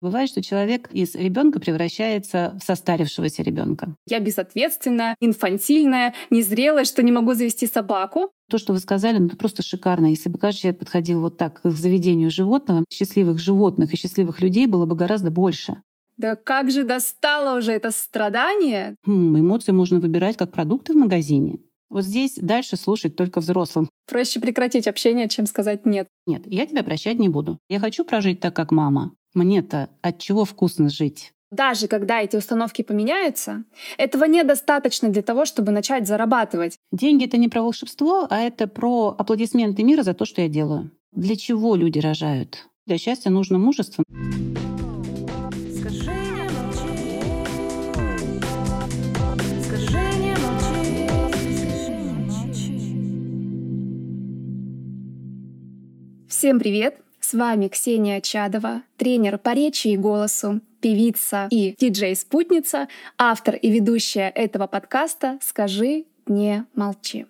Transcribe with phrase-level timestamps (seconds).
[0.00, 3.94] Бывает, что человек из ребенка превращается в состарившегося ребенка.
[4.06, 8.30] Я безответственная, инфантильная, незрелая, что не могу завести собаку.
[8.48, 10.06] То, что вы сказали, ну, это просто шикарно.
[10.06, 14.66] Если бы каждый человек подходил вот так к заведению животного, счастливых животных и счастливых людей
[14.66, 15.82] было бы гораздо больше.
[16.16, 18.96] Да как же достало уже это страдание?
[19.06, 21.58] Хм, эмоции можно выбирать как продукты в магазине.
[21.90, 23.90] Вот здесь дальше слушать только взрослым.
[24.08, 26.08] Проще прекратить общение, чем сказать «нет».
[26.26, 27.58] Нет, я тебя прощать не буду.
[27.68, 29.12] Я хочу прожить так, как мама.
[29.34, 31.32] Мне-то от чего вкусно жить?
[31.52, 33.64] Даже когда эти установки поменяются,
[33.96, 36.76] этого недостаточно для того, чтобы начать зарабатывать.
[36.90, 40.90] Деньги— это не про волшебство, а это про аплодисменты мира за то, что я делаю.
[41.12, 42.68] Для чего люди рожают?
[42.86, 44.04] Для счастья нужно мужество.
[56.28, 57.00] Всем привет!
[57.30, 64.30] С вами Ксения Чадова, тренер по речи и голосу, певица и диджей-спутница, автор и ведущая
[64.30, 67.26] этого подкаста «Скажи, не молчи».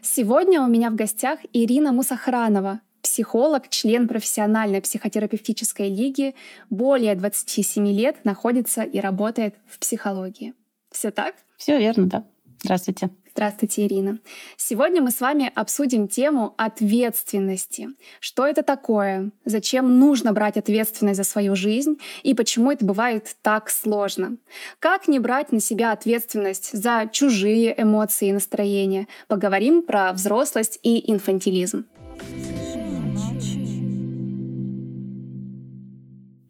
[0.00, 6.34] Сегодня у меня в гостях Ирина Мусахранова, психолог, член профессиональной психотерапевтической лиги,
[6.70, 10.54] более 27 лет находится и работает в психологии.
[10.90, 11.34] Все так?
[11.58, 12.24] Все верно, да.
[12.62, 13.10] Здравствуйте.
[13.34, 14.18] Здравствуйте, Ирина.
[14.58, 17.88] Сегодня мы с вами обсудим тему ответственности.
[18.20, 19.30] Что это такое?
[19.46, 21.98] Зачем нужно брать ответственность за свою жизнь?
[22.22, 24.36] И почему это бывает так сложно?
[24.80, 29.08] Как не брать на себя ответственность за чужие эмоции и настроения?
[29.28, 31.86] Поговорим про взрослость и инфантилизм.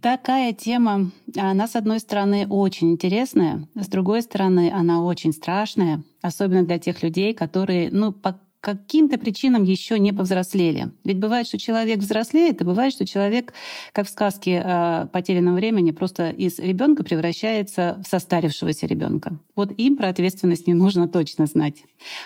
[0.02, 6.64] Такая тема, она, с одной стороны, очень интересная, с другой стороны, она очень страшная, особенно
[6.64, 10.90] для тех людей, которые, ну, по каким-то причинам еще не повзрослели.
[11.04, 13.54] Ведь бывает, что человек взрослеет, и бывает, что человек,
[13.92, 19.38] как в сказке о потерянном времени, просто из ребенка превращается в состарившегося ребенка.
[19.54, 21.84] Вот им про ответственность не нужно точно знать.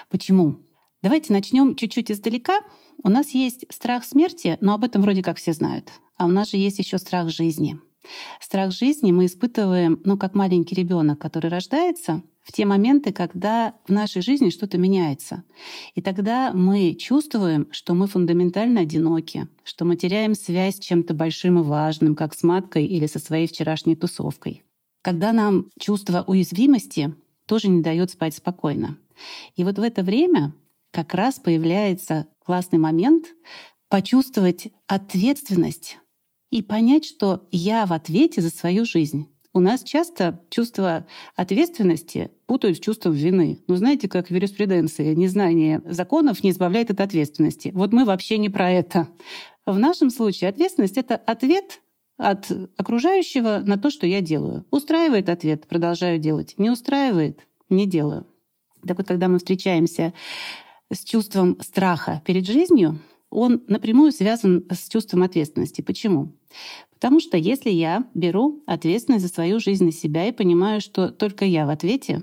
[0.09, 0.57] Почему?
[1.03, 2.61] Давайте начнем чуть-чуть издалека.
[3.03, 5.91] У нас есть страх смерти, но об этом вроде как все знают.
[6.17, 7.79] А у нас же есть еще страх жизни.
[8.41, 13.93] Страх жизни мы испытываем, ну, как маленький ребенок, который рождается в те моменты, когда в
[13.93, 15.43] нашей жизни что-то меняется.
[15.95, 21.59] И тогда мы чувствуем, что мы фундаментально одиноки, что мы теряем связь с чем-то большим
[21.59, 24.63] и важным, как с маткой или со своей вчерашней тусовкой.
[25.03, 27.15] Когда нам чувство уязвимости
[27.47, 28.97] тоже не дает спать спокойно.
[29.57, 30.55] И вот в это время
[30.93, 33.27] как раз появляется классный момент
[33.89, 35.99] почувствовать ответственность
[36.51, 39.29] и понять, что я в ответе за свою жизнь.
[39.53, 43.65] У нас часто чувство ответственности путают с чувством вины.
[43.69, 47.71] Ну, знаете, как в юриспруденции, незнание законов не избавляет от ответственности.
[47.75, 49.09] Вот мы вообще не про это.
[49.65, 51.81] В нашем случае ответственность— это ответ
[52.19, 54.67] от окружающего на то, что я делаю.
[54.71, 56.55] Устраивает ответ, продолжаю делать.
[56.59, 57.41] Не устраивает,
[57.71, 58.27] не делаю.
[58.87, 60.13] Так вот, когда мы встречаемся
[60.93, 63.01] с чувством страха перед жизнью,
[63.37, 65.83] он напрямую связан с чувством ответственности.
[65.83, 66.33] Почему?
[66.95, 71.45] Потому что если я беру ответственность за свою жизнь на себя и понимаю, что только
[71.45, 72.23] я в ответе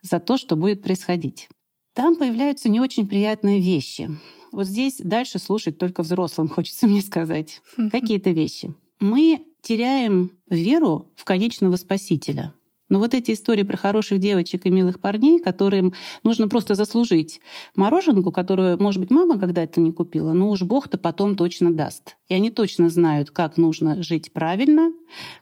[0.00, 1.48] за то, что будет происходить,
[1.92, 4.10] там появляются не очень приятные вещи.
[4.52, 7.60] Вот здесь дальше слушать только взрослым, хочется мне сказать.
[7.92, 8.74] Какие-то вещи.
[9.00, 12.54] Мы теряем веру в конечного спасителя—
[12.94, 17.40] но вот эти истории про хороших девочек и милых парней, которым нужно просто заслужить
[17.74, 22.16] мороженку, которую, может быть, мама когда-то не купила, но уж Бог-то потом точно даст.
[22.28, 24.92] И они точно знают, как нужно жить правильно,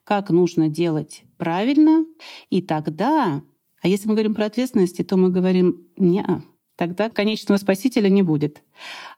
[0.03, 2.07] как нужно делать правильно.
[2.49, 3.43] И тогда,
[3.83, 6.25] а если мы говорим про ответственность, то мы говорим «не,
[6.77, 8.63] тогда конечного спасителя не будет».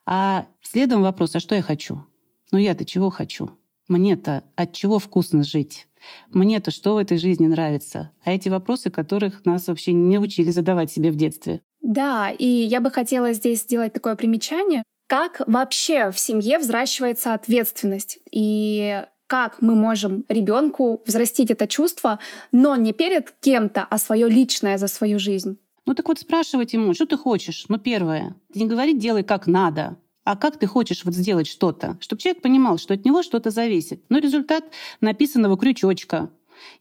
[0.06, 2.02] А следом вопрос, а что я хочу?
[2.50, 3.50] Ну я-то чего хочу?
[3.86, 5.86] Мне-то от чего вкусно жить?
[6.30, 8.10] Мне-то что в этой жизни нравится?
[8.24, 11.60] А эти вопросы, которых нас вообще не учили задавать себе в детстве.
[11.80, 14.82] Да, и я бы хотела здесь сделать такое примечание.
[15.06, 18.18] Как вообще в семье взращивается ответственность?
[18.30, 22.18] И как мы можем ребенку взрастить это чувство,
[22.52, 25.58] но не перед кем-то, а свое личное за свою жизнь?
[25.86, 27.66] Ну так вот спрашивать ему, что ты хочешь?
[27.68, 32.20] Ну первое, не говорить делай как надо, а как ты хочешь вот сделать что-то, чтобы
[32.20, 34.02] человек понимал, что от него что-то зависит.
[34.08, 34.64] Но результат
[35.00, 36.30] написанного крючочка.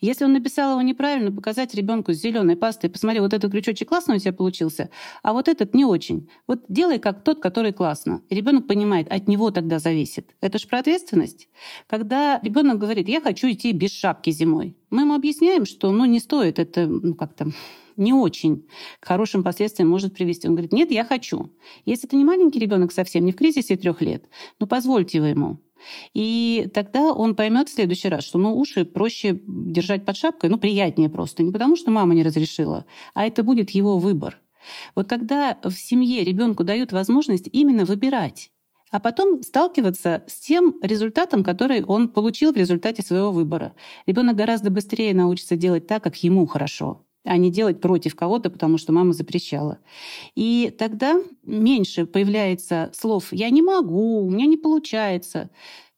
[0.01, 4.15] Если он написал его неправильно, показать ребенку с зеленой пастой, посмотри, вот этот крючочек классно
[4.15, 4.89] у тебя получился,
[5.21, 6.29] а вот этот не очень.
[6.47, 8.21] Вот делай как тот, который классно.
[8.29, 10.35] И ребенок понимает, от него тогда зависит.
[10.41, 11.49] Это же про ответственность.
[11.87, 16.19] Когда ребенок говорит, я хочу идти без шапки зимой, мы ему объясняем, что ну, не
[16.19, 17.47] стоит это ну, как-то
[17.97, 18.67] не очень
[18.99, 20.47] к хорошим последствиям может привести.
[20.47, 21.51] Он говорит, нет, я хочу.
[21.85, 24.25] Если это не маленький ребенок совсем, не в кризисе трех лет,
[24.59, 25.59] ну позвольте вы ему.
[26.13, 30.57] И тогда он поймет в следующий раз, что ну, уши проще держать под шапкой, ну,
[30.57, 31.44] приятнее просто.
[31.44, 34.39] Не потому, что мама не разрешила, а это будет его выбор.
[34.95, 38.51] Вот когда в семье ребенку дают возможность именно выбирать,
[38.91, 43.74] а потом сталкиваться с тем результатом, который он получил в результате своего выбора.
[44.06, 48.77] Ребенок гораздо быстрее научится делать так, как ему хорошо а не делать против кого-то, потому
[48.77, 49.79] что мама запрещала.
[50.35, 55.49] И тогда меньше появляется слов «я не могу», «у меня не получается».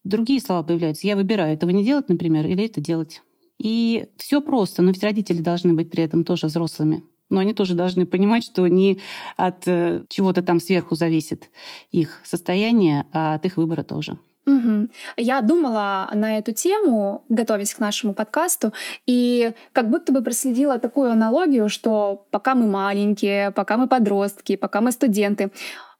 [0.04, 3.22] Другие слова появляются «я выбираю этого не делать, например, или это делать».
[3.57, 7.04] И все просто, но ведь родители должны быть при этом тоже взрослыми.
[7.30, 9.00] Но они тоже должны понимать, что не
[9.36, 11.50] от э, чего-то там сверху зависит
[11.92, 14.19] их состояние, а от их выбора тоже.
[14.46, 14.90] Угу.
[15.18, 18.74] Я думала на эту тему, готовясь к нашему подкасту,
[19.08, 24.82] и как будто бы проследила такую аналогию, что пока мы маленькие, пока мы подростки, пока
[24.82, 25.52] мы студенты,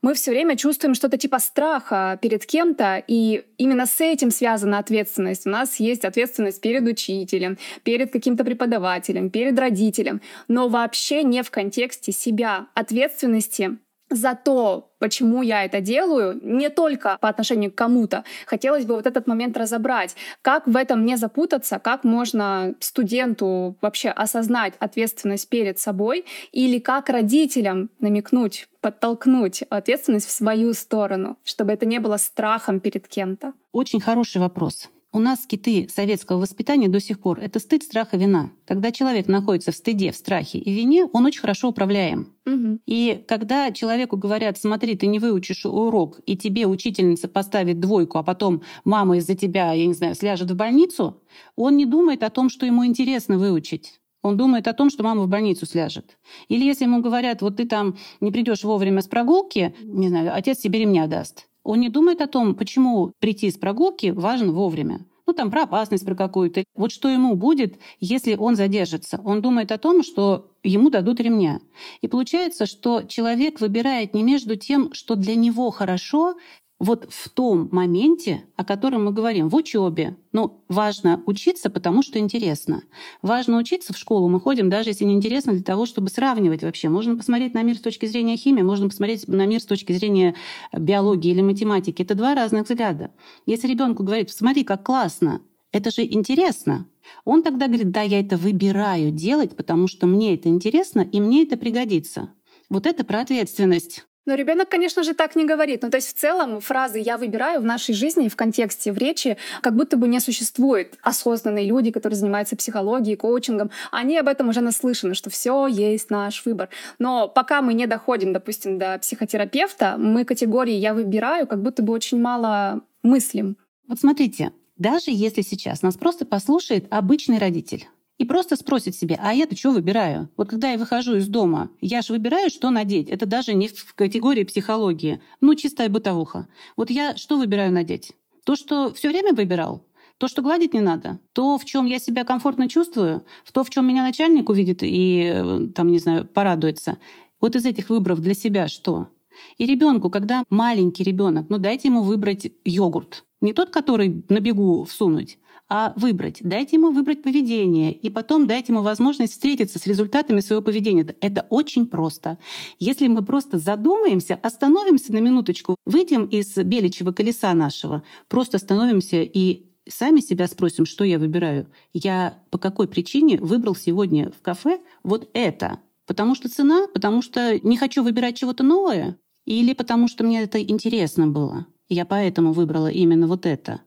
[0.06, 5.48] мы все время чувствуем что-то типа страха перед кем-то, и именно с этим связана ответственность.
[5.48, 11.50] У нас есть ответственность перед учителем, перед каким-то преподавателем, перед родителем, но вообще не в
[11.50, 12.68] контексте себя.
[12.76, 13.80] Ответственности
[14.16, 18.24] за то, почему я это делаю, не только по отношению к кому-то.
[18.46, 24.10] Хотелось бы вот этот момент разобрать, как в этом не запутаться, как можно студенту вообще
[24.10, 31.86] осознать ответственность перед собой или как родителям намекнуть, подтолкнуть ответственность в свою сторону, чтобы это
[31.86, 33.54] не было страхом перед кем-то.
[33.72, 34.90] Очень хороший вопрос.
[35.16, 38.52] У нас киты советского воспитания до сих пор— это стыд, страх и вина.
[38.66, 42.34] Когда человек находится в стыде, в страхе и вине, он очень хорошо управляем.
[42.46, 42.80] Угу.
[42.86, 48.24] И когда человеку говорят, смотри, ты не выучишь урок, и тебе учительница поставит двойку, а
[48.24, 51.24] потом мама из-за тебя, я не знаю, сляжет в больницу,
[51.56, 54.02] он не думает о том, что ему интересно выучить.
[54.22, 56.18] Он думает о том, что мама в больницу сляжет.
[56.50, 60.58] Или если ему говорят, вот ты там не придешь вовремя с прогулки, не знаю, отец
[60.58, 61.48] тебе ремня даст.
[61.66, 65.00] Он не думает о том, почему прийти с прогулки важно вовремя.
[65.26, 66.64] Ну, там, про опасность про какую-то.
[66.76, 69.20] Вот что ему будет, если он задержится.
[69.26, 71.60] Он думает о том, что ему дадут ремня.
[72.02, 76.36] И получается, что человек выбирает не между тем, что для него хорошо,
[76.80, 80.18] вот в том моменте, о котором мы говорим, в учебе.
[80.33, 82.83] Ну, важно учиться, потому что интересно.
[83.22, 84.27] Важно учиться в школу.
[84.27, 86.89] Мы ходим, даже если не интересно, для того, чтобы сравнивать вообще.
[86.89, 90.36] Можно посмотреть на мир с точки зрения химии, можно посмотреть на мир с точки зрения
[90.74, 92.01] биологии или математики.
[92.01, 93.12] Это два разных взгляда.
[93.45, 95.42] Если ребенку говорит, смотри, как классно,
[95.72, 96.88] это же интересно.
[97.24, 101.44] Он тогда говорит, да, я это выбираю делать, потому что мне это интересно, и мне
[101.44, 102.33] это пригодится.
[102.69, 104.06] Вот это про ответственность.
[104.25, 105.83] Но ребенок, конечно же, так не говорит.
[105.83, 109.38] Ну, то есть в целом фразы «я выбираю» в нашей жизни, в контексте, в речи,
[109.62, 110.98] как будто бы не существует.
[111.01, 116.44] Осознанные люди, которые занимаются психологией, коучингом, они об этом уже наслышаны, что все есть наш
[116.45, 116.69] выбор.
[116.98, 121.94] Но пока мы не доходим, допустим, до психотерапевта, мы категории «я выбираю» как будто бы
[121.94, 123.57] очень мало мыслим.
[123.88, 127.88] Вот смотрите, даже если сейчас нас просто послушает обычный родитель,
[128.18, 130.30] и просто спросит себе, а я-то что выбираю?
[130.38, 133.10] Вот когда я выхожу из дома, я же выбираю, что надеть.
[133.10, 135.22] Это даже не в категории психологии.
[135.42, 136.48] Ну, чистая бытовуха.
[136.78, 138.14] Вот я что выбираю надеть?
[138.46, 139.86] То, что все время выбирал?
[140.18, 143.70] То, что гладить не надо, то, в чем я себя комфортно чувствую, в то, в
[143.70, 147.00] чем меня начальник увидит и, э, там, не знаю, порадуется.
[147.42, 149.10] Вот из этих выборов для себя что?
[149.58, 153.26] И ребенку, когда маленький ребенок, ну дайте ему выбрать йогурт.
[153.42, 156.40] Не тот, который на бегу всунуть, а выбрать.
[156.42, 161.16] Дайте ему выбрать поведение, и потом дайте ему возможность встретиться с результатами своего поведения.
[161.22, 162.38] Это очень просто.
[162.80, 169.66] Если мы просто задумаемся, остановимся на минуточку, выйдем из беличьего колеса нашего, просто остановимся и
[169.88, 171.68] сами себя спросим, что я выбираю.
[171.94, 175.80] Я по какой причине выбрал сегодня в кафе вот это?
[176.06, 176.88] Потому что цена?
[176.94, 179.18] Потому что не хочу выбирать чего-то новое?
[179.46, 181.68] Или потому что мне это интересно было?
[181.88, 183.82] Я поэтому выбрала именно вот это.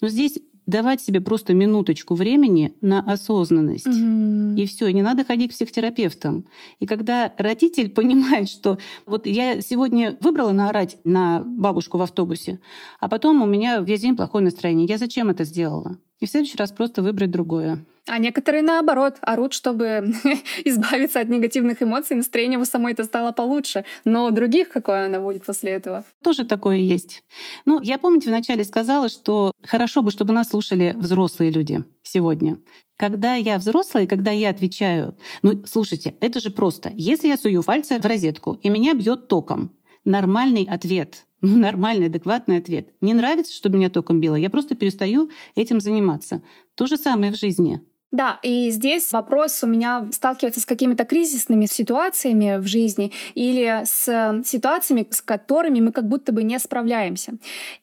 [0.00, 3.86] Но здесь давать себе просто минуточку времени на осознанность.
[3.86, 4.56] Угу.
[4.56, 6.46] И все, не надо ходить к психотерапевтам.
[6.80, 12.60] И когда родитель понимает, что вот я сегодня выбрала наорать на бабушку в автобусе,
[13.00, 14.86] а потом у меня весь день плохое настроение.
[14.86, 15.98] Я зачем это сделала?
[16.20, 17.84] И в следующий раз просто выбрать другое.
[18.06, 20.12] А некоторые, наоборот, орут, чтобы
[20.64, 23.84] избавиться от негативных эмоций, настроение у самой это стало получше.
[24.04, 26.04] Но у других какое оно будет после этого?
[26.22, 27.24] Тоже такое есть.
[27.64, 32.58] Ну, я, помните, вначале сказала, что хорошо бы, чтобы нас слушали взрослые люди сегодня.
[32.96, 36.92] Когда я взрослая, когда я отвечаю, ну, слушайте, это же просто.
[36.94, 42.56] Если я сую пальцы в розетку, и меня бьет током, нормальный ответ— ну, нормальный, адекватный
[42.56, 42.94] ответ.
[43.02, 46.42] Не нравится, чтобы меня током било, я просто перестаю этим заниматься.
[46.74, 47.82] То же самое в жизни.
[48.14, 54.40] Да, и здесь вопрос у меня сталкивается с какими-то кризисными ситуациями в жизни или с
[54.44, 57.32] ситуациями, с которыми мы как будто бы не справляемся.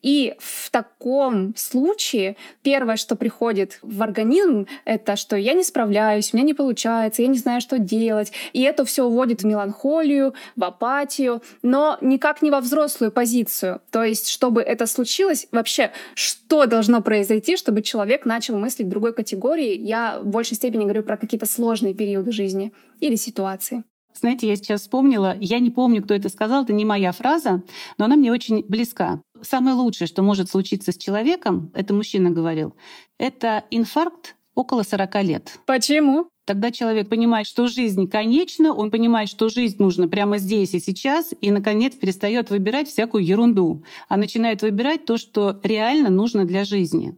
[0.02, 6.38] И в таком случае первое, что приходит в организм, это что я не справляюсь, у
[6.38, 8.32] меня не получается, я не знаю, что делать.
[8.54, 13.82] И это все уводит в меланхолию, в апатию, но никак не во взрослую позицию.
[13.92, 19.78] То есть, чтобы это случилось, вообще, что должно произойти, чтобы человек начал мыслить другой категории,
[19.78, 23.84] я в большей степени говорю про какие-то сложные периоды жизни или ситуации.
[24.14, 27.64] Знаете, я сейчас вспомнила, я не помню, кто это сказал, это не моя фраза,
[27.98, 29.22] но она мне очень близка.
[29.42, 32.76] Самое лучшее, что может случиться с человеком, это мужчина говорил,
[33.18, 35.60] это инфаркт около 40 лет.
[35.66, 36.28] Почему?
[36.46, 41.34] Тогда человек понимает, что жизнь конечна, он понимает, что жизнь нужна прямо здесь и сейчас,
[41.40, 47.16] и, наконец, перестает выбирать всякую ерунду, а начинает выбирать то, что реально нужно для жизни.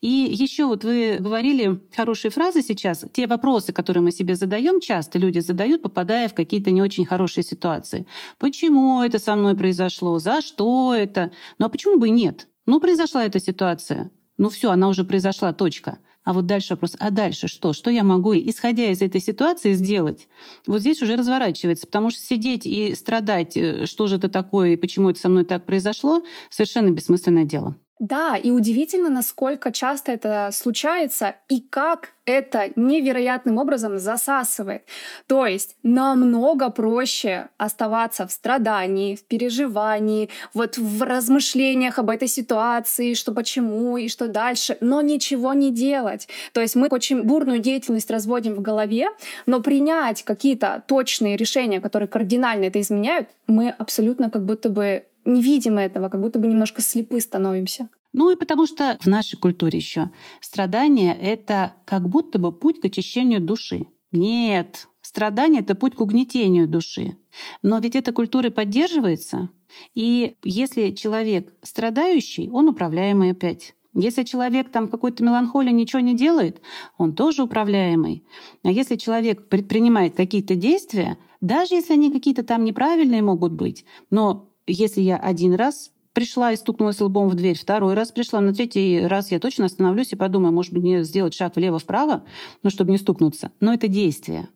[0.00, 3.04] И еще вот вы говорили хорошие фразы сейчас.
[3.12, 7.44] Те вопросы, которые мы себе задаем, часто люди задают, попадая в какие-то не очень хорошие
[7.44, 8.06] ситуации.
[8.38, 10.18] Почему это со мной произошло?
[10.18, 11.32] За что это?
[11.58, 12.46] Ну а почему бы и нет?
[12.66, 14.10] Ну, произошла эта ситуация.
[14.38, 15.98] Ну все, она уже произошла, точка.
[16.26, 17.72] А вот дальше вопрос, а дальше что?
[17.72, 20.26] Что я могу, исходя из этой ситуации, сделать?
[20.66, 24.76] Вот здесь уже разворачивается, потому что сидеть и страдать, э, что же это такое и
[24.76, 27.76] почему это со мной так произошло, совершенно бессмысленное дело.
[27.98, 34.82] Да, и удивительно, насколько часто это случается и как это невероятным образом засасывает.
[35.26, 43.14] То есть намного проще оставаться в страдании, в переживании, вот в размышлениях об этой ситуации,
[43.14, 46.28] что почему и что дальше, но ничего не делать.
[46.52, 49.08] То есть мы очень бурную деятельность разводим в голове,
[49.46, 55.42] но принять какие-то точные решения, которые кардинально это изменяют, мы абсолютно как будто бы не
[55.42, 57.88] видим этого, как будто бы немножко слепы становимся.
[58.12, 62.86] Ну и потому что в нашей культуре еще страдание— это как будто бы путь к
[62.86, 63.86] очищению души.
[64.10, 67.18] Нет, страдание— это путь к угнетению души.
[67.62, 69.50] Но ведь эта культура поддерживается.
[69.94, 73.74] И если человек страдающий, он управляемый опять.
[73.92, 76.60] Если человек там какой-то меланхолия ничего не делает,
[76.98, 78.24] он тоже управляемый.
[78.62, 84.45] А если человек предпринимает какие-то действия, даже если они какие-то там неправильные могут быть, но
[84.66, 89.06] если я один раз пришла и стукнулась лбом в дверь, второй раз пришла, на третий
[89.06, 92.24] раз я точно остановлюсь и подумаю, может быть, мне сделать шаг влево-вправо,
[92.62, 93.52] ну, чтобы не стукнуться.
[93.60, 94.48] Но это действие.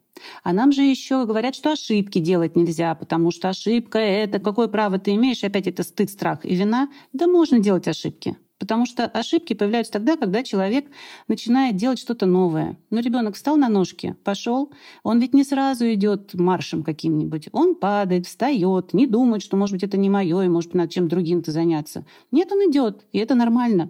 [0.43, 4.97] А нам же еще говорят, что ошибки делать нельзя, потому что ошибка— это какое право
[4.99, 6.89] ты имеешь, опять это стыд, страх и вина.
[7.13, 8.37] Да можно делать ошибки.
[8.61, 10.85] Потому что ошибки появляются тогда, когда человек
[11.27, 12.77] начинает делать что-то новое.
[12.91, 17.49] Но ну, ребенок встал на ножки, пошел, он ведь не сразу идет маршем каким-нибудь.
[17.53, 20.93] Он падает, встает, не думает, что, может быть, это не мое, и, может быть, надо
[20.93, 22.05] чем другим-то заняться.
[22.29, 23.89] Нет, он идет, и это нормально.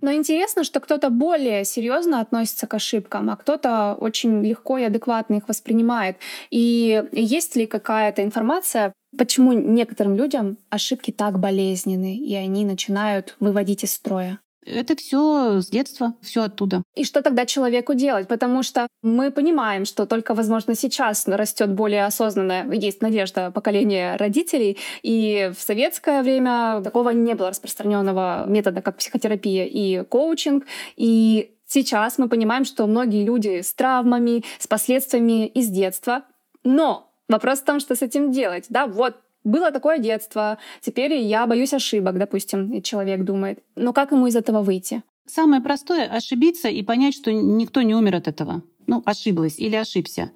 [0.00, 5.34] Но интересно, что кто-то более серьезно относится к ошибкам, а кто-то очень легко и адекватно
[5.34, 6.16] их воспринимает.
[6.50, 13.84] И есть ли какая-то информация, почему некоторым людям ошибки так болезненны, и они начинают выводить
[13.84, 14.40] из строя?
[14.66, 16.82] Это все с детства, все оттуда.
[16.94, 18.28] И что тогда человеку делать?
[18.28, 24.76] Потому что мы понимаем, что только, возможно, сейчас растет более осознанное, есть надежда поколения родителей,
[25.02, 32.18] и в советское время такого не было распространенного метода, как психотерапия и коучинг, и Сейчас
[32.18, 36.24] мы понимаем, что многие люди с травмами, с последствиями из детства,
[36.64, 38.66] но вопрос в том, что с этим делать.
[38.68, 43.62] Да, вот было такое детство, теперь я боюсь ошибок, допустим, человек думает.
[43.74, 45.02] Но как ему из этого выйти?
[45.26, 48.62] Самое простое— ошибиться и понять, что никто не умер от этого.
[48.86, 50.32] Ну, ошиблась или ошибся.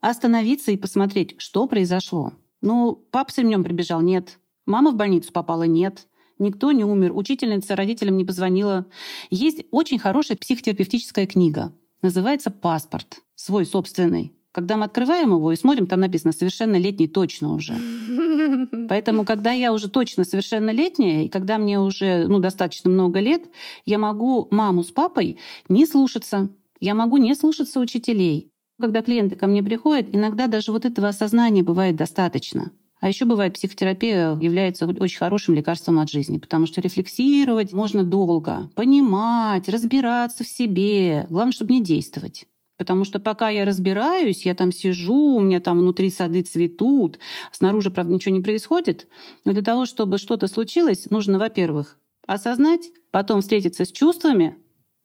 [0.00, 2.34] Остановиться и посмотреть, что произошло.
[2.60, 4.02] Ну, папа с ремнем прибежал?
[4.02, 4.38] Нет.
[4.66, 5.62] Мама в больницу попала?
[5.62, 6.06] Нет.
[6.38, 7.16] Никто не умер.
[7.16, 8.86] Учительница родителям не позвонила.
[9.30, 11.72] Есть очень хорошая психотерапевтическая книга.
[12.02, 13.20] Называется «Паспорт».
[13.34, 14.33] Свой собственный.
[14.54, 17.74] Когда мы открываем его и смотрим, там написано «совершеннолетний точно уже».
[18.88, 23.42] Поэтому, когда я уже точно совершеннолетняя, и когда мне уже ну, достаточно много лет,
[23.84, 26.50] я могу маму с папой не слушаться.
[26.78, 28.52] Я могу не слушаться учителей.
[28.80, 32.70] Когда клиенты ко мне приходят, иногда даже вот этого осознания бывает достаточно.
[33.00, 38.70] А еще бывает, психотерапия является очень хорошим лекарством от жизни, потому что рефлексировать можно долго,
[38.76, 41.26] понимать, разбираться в себе.
[41.28, 42.46] Главное, чтобы не действовать.
[42.76, 47.18] Потому что пока я разбираюсь, я там сижу, у меня там внутри сады цветут,
[47.52, 49.06] снаружи, правда, ничего не происходит.
[49.44, 54.56] Но для того, чтобы что-то случилось, нужно, во-первых, осознать, потом встретиться с чувствами,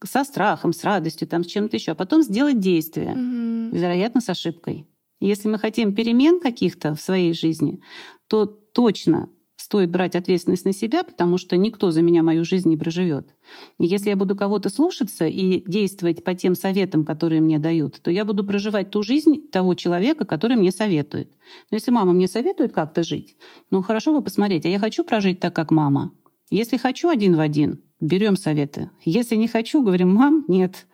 [0.03, 3.77] со страхом, с радостью, там, с чем-то еще, а потом сделать действие, mm-hmm.
[3.77, 4.87] вероятно, с ошибкой.
[5.19, 7.81] Если мы хотим перемен каких-то в своей жизни,
[8.27, 9.29] то точно
[9.69, 13.35] стоит брать ответственность на себя, потому что никто за меня мою жизнь не проживет.
[13.77, 18.25] Если я буду кого-то слушаться и действовать по тем советам, которые мне дают, то я
[18.25, 21.29] буду проживать ту жизнь того человека, который мне советует.
[21.69, 23.37] Но если мама мне советует как-то жить,
[23.69, 26.13] ну хорошо бы посмотреть, а я хочу прожить так, как мама.
[26.49, 28.89] Если хочу один в один, берем советы.
[29.05, 30.87] Если не хочу, говорим, мам, нет.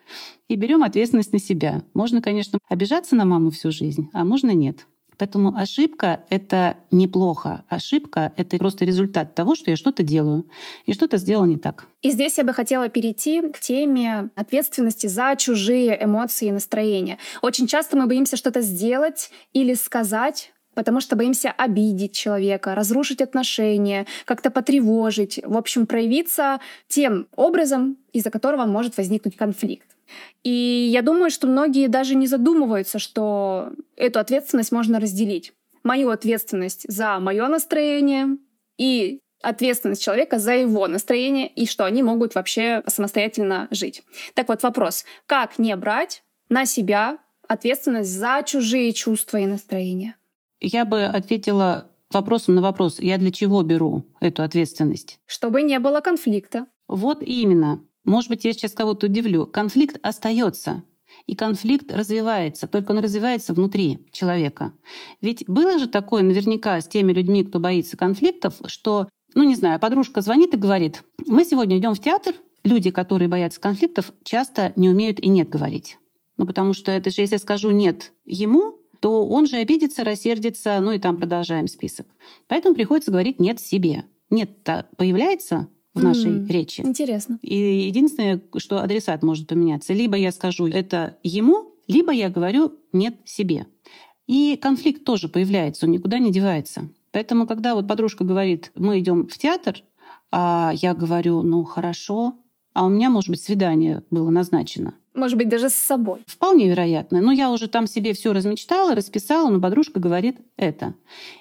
[0.49, 1.83] И берем ответственность на себя.
[1.93, 4.85] Можно, конечно, обижаться на маму всю жизнь, а можно нет.
[5.17, 7.63] Поэтому ошибка— это неплохо.
[7.69, 10.45] Ошибка— это просто результат того, что я что-то делаю
[10.85, 11.87] и что-то сделал не так.
[12.01, 17.17] И здесь я бы хотела перейти к теме ответственности за чужие эмоции и настроения.
[17.41, 24.05] Очень часто мы боимся что-то сделать или сказать, потому что боимся обидеть человека, разрушить отношения,
[24.25, 29.94] как-то потревожить, в общем, проявиться тем образом, из-за которого может возникнуть конфликт.
[30.43, 35.53] И я думаю, что многие даже не задумываются, что эту ответственность можно разделить.
[35.83, 38.37] Мою ответственность за мое настроение
[38.77, 44.03] и ответственность человека за его настроение и что они могут вообще самостоятельно жить.
[44.33, 50.15] Так вот вопрос, как не брать на себя ответственность за чужие чувства и настроения?
[50.59, 55.19] Я бы ответила вопросом на вопрос, я для чего беру эту ответственность?
[55.25, 56.65] Чтобы не было конфликта.
[56.87, 57.83] Вот именно.
[58.05, 59.45] Может быть, я сейчас кого-то удивлю.
[59.45, 60.83] Конфликт остается.
[61.27, 64.73] И конфликт развивается, только он развивается внутри человека.
[65.21, 69.79] Ведь было же такое наверняка с теми людьми, кто боится конфликтов, что, ну не знаю,
[69.79, 74.89] подружка звонит и говорит, мы сегодня идем в театр, люди, которые боятся конфликтов, часто не
[74.89, 75.97] умеют и нет говорить.
[76.37, 80.79] Ну потому что это же, если я скажу нет ему, то он же обидится, рассердится,
[80.79, 82.07] ну и там продолжаем список.
[82.47, 84.05] Поэтому приходится говорить нет себе.
[84.29, 86.81] Нет-то появляется, в нашей mm, речи.
[86.81, 87.39] Интересно.
[87.41, 89.93] И единственное, что адресат может поменяться.
[89.93, 93.65] Либо я скажу это ему, либо я говорю нет себе.
[94.27, 96.89] И конфликт тоже появляется, он никуда не девается.
[97.11, 99.81] Поэтому, когда вот подружка говорит, мы идем в театр,
[100.31, 102.35] а я говорю, ну хорошо,
[102.73, 104.95] а у меня, может быть, свидание было назначено.
[105.13, 106.19] Может быть, даже с собой.
[106.27, 107.21] Вполне вероятно.
[107.21, 110.93] Но я уже там себе все размечтала, расписала, но подружка говорит это.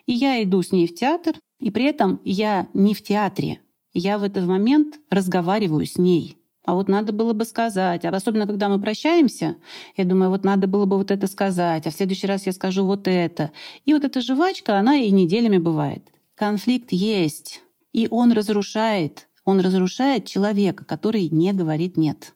[0.06, 3.58] И я иду с ней в театр, и при этом я не в театре,
[3.94, 6.36] я в этот момент разговариваю с ней.
[6.64, 8.04] А вот надо было бы сказать.
[8.04, 9.56] А особенно, когда мы прощаемся,
[9.96, 12.84] я думаю, вот надо было бы вот это сказать, а в следующий раз я скажу
[12.84, 13.52] вот это.
[13.84, 16.08] И вот эта жвачка, она и неделями бывает.
[16.34, 17.62] Конфликт есть.
[17.92, 19.28] И он разрушает.
[19.44, 22.34] Он разрушает человека, который не говорит «нет».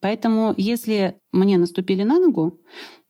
[0.00, 2.60] Поэтому если мне наступили на ногу,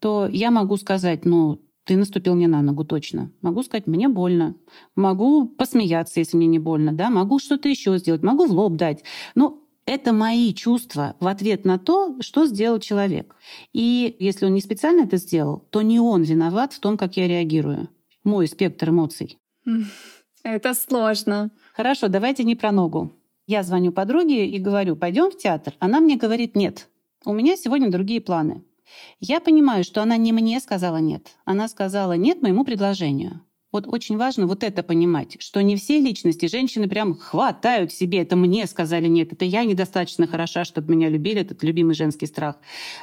[0.00, 3.30] то я могу сказать, ну, ты наступил мне на ногу точно.
[3.42, 4.56] Могу сказать, мне больно.
[4.96, 6.92] Могу посмеяться, если мне не больно.
[6.92, 7.10] Да?
[7.10, 8.24] Могу что-то еще сделать.
[8.24, 9.04] Могу в лоб дать.
[9.36, 13.36] Но это мои чувства в ответ на то, что сделал человек.
[13.72, 17.28] И если он не специально это сделал, то не он виноват в том, как я
[17.28, 17.88] реагирую.
[18.24, 19.38] Мой спектр эмоций.
[20.42, 21.52] Это сложно.
[21.72, 23.12] Хорошо, давайте не про ногу.
[23.46, 25.74] Я звоню подруге и говорю, пойдем в театр.
[25.78, 26.88] Она мне говорит, нет,
[27.24, 28.64] у меня сегодня другие планы.
[29.20, 31.36] Я понимаю, что она не мне сказала «нет».
[31.44, 33.42] Она сказала «нет» моему предложению.
[33.72, 38.22] Вот очень важно вот это понимать, что не все личности женщины прям хватают себе.
[38.22, 42.56] Это мне сказали нет, это я недостаточно хороша, чтобы меня любили, этот любимый женский страх.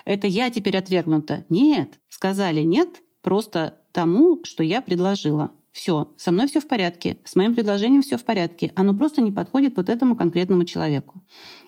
[0.04, 1.46] Это я теперь отвергнута.
[1.50, 5.52] Нет, сказали нет просто тому, что я предложила.
[5.72, 8.72] Все, со мной все в порядке, с моим предложением все в порядке.
[8.76, 11.24] Оно просто не подходит вот этому конкретному человеку.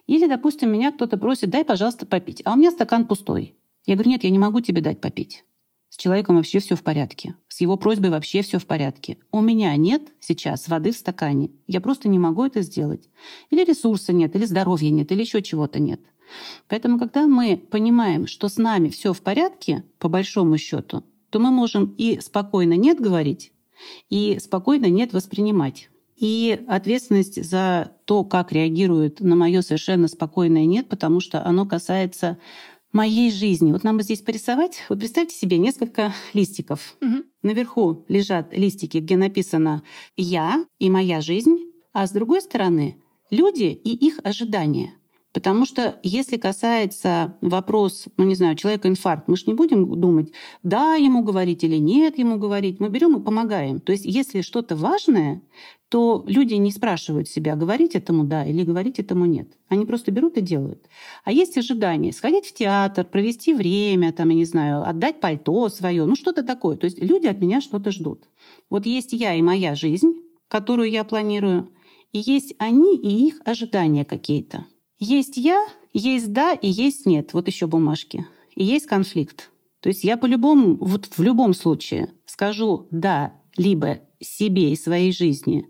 [0.06, 3.56] Или, допустим, меня кто-то просит, дай, пожалуйста, попить, а у меня стакан пустой.
[3.86, 5.44] Я говорю, нет, я не могу тебе дать попить.
[5.90, 7.36] С человеком вообще все в порядке.
[7.48, 9.18] С его просьбой вообще все в порядке.
[9.32, 11.52] У меня нет сейчас воды в стакане.
[11.68, 13.10] Я просто не могу это сделать.
[13.50, 16.02] Или ресурса нет, или здоровья нет, или еще чего-то нет.
[16.68, 21.52] Поэтому, когда мы понимаем, что с нами все в порядке, по большому счету, то мы
[21.52, 23.54] можем и спокойно нет говорить,
[24.10, 25.90] и спокойно нет воспринимать.
[26.16, 32.38] И ответственность за то, как реагирует на мое совершенно спокойное нет, потому что оно касается
[32.96, 33.72] моей жизни.
[33.72, 34.84] Вот нам бы здесь порисовать.
[34.90, 36.96] Вот представьте себе несколько листиков.
[37.02, 37.24] Угу.
[37.44, 39.84] Наверху лежат листики, где написано
[40.16, 41.58] «я» и «моя жизнь»,
[41.94, 42.98] а с другой стороны
[43.30, 44.94] люди и их ожидания.
[45.36, 50.32] Потому что если касается вопрос, ну не знаю, человека инфаркт, мы же не будем думать,
[50.64, 52.80] да ему говорить или нет ему говорить.
[52.80, 53.82] Мы берем и помогаем.
[53.82, 55.42] То есть если что-то важное,
[55.90, 59.50] то люди не спрашивают себя, говорить этому да или говорить этому нет.
[59.68, 60.88] Они просто берут и делают.
[61.26, 66.06] А есть ожидание сходить в театр, провести время, там, я не знаю, отдать пальто свое,
[66.06, 66.78] ну что-то такое.
[66.78, 68.30] То есть люди от меня что-то ждут.
[68.70, 70.14] Вот есть я и моя жизнь,
[70.48, 71.74] которую я планирую,
[72.14, 74.64] и есть они и их ожидания какие-то.
[74.98, 77.34] Есть я, есть да и есть нет.
[77.34, 78.26] Вот еще бумажки.
[78.56, 79.52] И есть конфликт.
[79.82, 85.68] То есть я по-любому, вот в любом случае скажу да либо себе и своей жизни,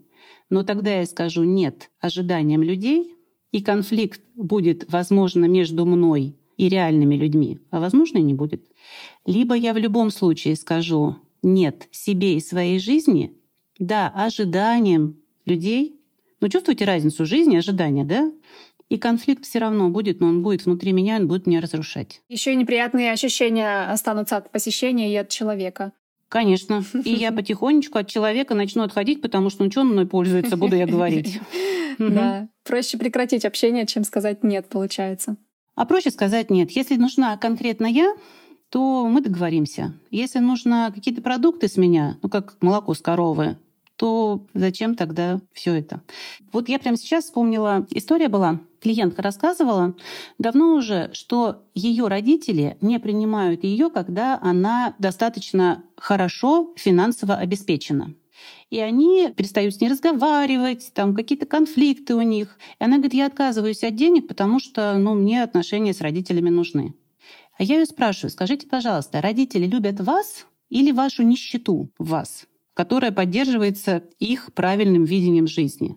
[0.48, 3.16] Но тогда я скажу нет ожиданиям людей,
[3.50, 8.64] и конфликт будет, возможно, между мной и реальными людьми, а возможно и не будет.
[9.24, 13.36] Либо я в любом случае скажу нет себе и своей жизни,
[13.78, 16.00] да, ожиданиям людей.
[16.40, 18.32] Ну, чувствуете разницу жизни и ожидания, да?
[18.88, 22.22] И конфликт все равно будет, но он будет внутри меня, он будет меня разрушать.
[22.28, 25.92] Еще и неприятные ощущения останутся от посещения и от человека.
[26.28, 26.84] Конечно.
[27.04, 30.76] И я потихонечку от человека начну отходить, потому что ну что он мной пользуется, буду
[30.76, 31.40] я говорить.
[31.98, 32.46] Да.
[32.62, 35.38] Проще прекратить общение, чем сказать нет, получается.
[35.76, 36.70] А проще сказать нет.
[36.72, 38.14] Если нужна конкретно я,
[38.68, 39.94] то мы договоримся.
[40.10, 43.56] Если нужно какие-то продукты с меня, ну как молоко с коровы,
[43.96, 46.02] то зачем тогда все это?
[46.52, 49.96] Вот я прямо сейчас вспомнила, история была, клиентка рассказывала
[50.38, 58.14] давно уже, что ее родители не принимают ее, когда она достаточно хорошо финансово обеспечена.
[58.70, 62.58] И они перестают с ней разговаривать, там какие-то конфликты у них.
[62.78, 66.94] И она говорит, я отказываюсь от денег, потому что ну, мне отношения с родителями нужны.
[67.58, 72.46] А я ее спрашиваю, скажите, пожалуйста, родители любят вас или вашу нищету в вас?
[72.74, 75.96] которая поддерживается их правильным видением жизни.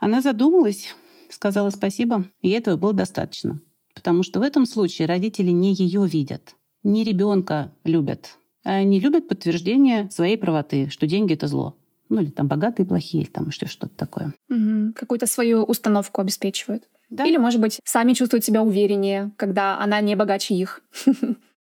[0.00, 0.96] Она задумалась,
[1.30, 3.60] сказала спасибо, и этого было достаточно.
[3.94, 9.28] Потому что в этом случае родители не ее видят, не ребенка любят, а они любят
[9.28, 11.76] подтверждение своей правоты, что деньги это зло.
[12.08, 14.34] Ну или там богатые плохие, или там еще что-то такое.
[14.48, 14.94] Угу.
[14.96, 16.84] Какую-то свою установку обеспечивают.
[17.08, 17.24] Да?
[17.24, 20.82] Или, может быть, сами чувствуют себя увереннее, когда она не богаче их.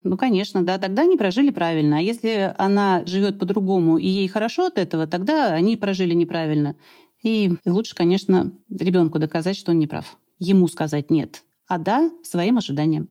[0.06, 1.96] Ну, конечно, да, тогда они прожили правильно.
[1.96, 6.76] А если она живет по-другому и ей хорошо от этого, тогда они прожили неправильно.
[7.24, 10.16] И лучше, конечно, ребенку доказать, что он не прав.
[10.38, 13.08] Ему сказать нет, а да своим ожиданиям.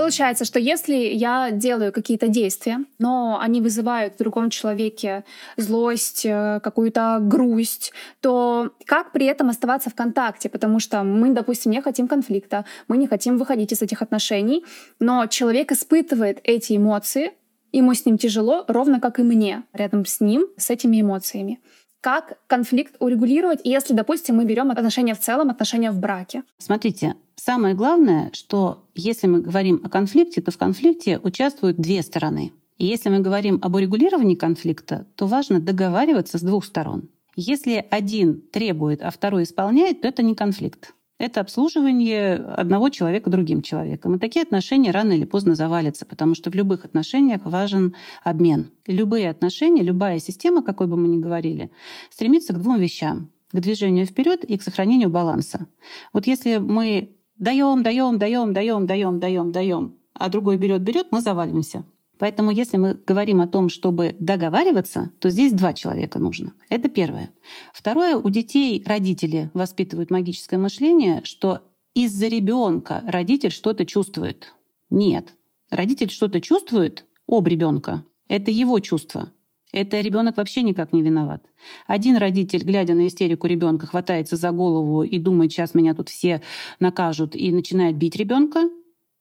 [0.00, 5.24] Получается, что если я делаю какие-то действия, но они вызывают в другом человеке
[5.58, 10.48] злость, э, какую-то грусть, то как при этом оставаться в контакте?
[10.48, 14.64] Потому что мы, допустим, не хотим конфликта, мы не хотим выходить из этих отношений,
[15.00, 17.32] но человек испытывает эти эмоции,
[17.70, 21.60] ему с ним тяжело, ровно как и мне, рядом с ним, с этими эмоциями
[22.00, 26.42] как конфликт урегулировать, если, допустим, мы берем отношения в целом, отношения в браке?
[26.58, 32.52] Смотрите, самое главное, что если мы говорим о конфликте, то в конфликте участвуют две стороны.
[32.78, 37.10] И если мы говорим об урегулировании конфликта, то важно договариваться с двух сторон.
[37.36, 43.60] Если один требует, а второй исполняет, то это не конфликт это обслуживание одного человека другим
[43.60, 44.14] человеком.
[44.14, 48.70] И такие отношения рано или поздно завалятся, потому что в любых отношениях важен обмен.
[48.86, 51.70] И любые отношения, любая система, какой бы мы ни говорили,
[52.10, 55.66] стремится к двум вещам к движению вперед и к сохранению баланса.
[56.12, 61.20] Вот если мы даем, даем, даем, даем, даем, даем, даем, а другой берет, берет, мы
[61.20, 61.84] заваливаемся.
[62.20, 66.52] Поэтому если мы говорим о том, чтобы договариваться, то здесь два человека нужно.
[66.68, 67.30] Это первое.
[67.72, 71.62] Второе, у детей родители воспитывают магическое мышление, что
[71.94, 74.52] из-за ребенка родитель что-то чувствует.
[74.90, 75.32] Нет.
[75.70, 78.04] Родитель что-то чувствует об ребенка.
[78.28, 79.32] Это его чувство.
[79.72, 81.42] Это ребенок вообще никак не виноват.
[81.86, 86.42] Один родитель, глядя на истерику ребенка, хватается за голову и думает, сейчас меня тут все
[86.80, 88.68] накажут, и начинает бить ребенка.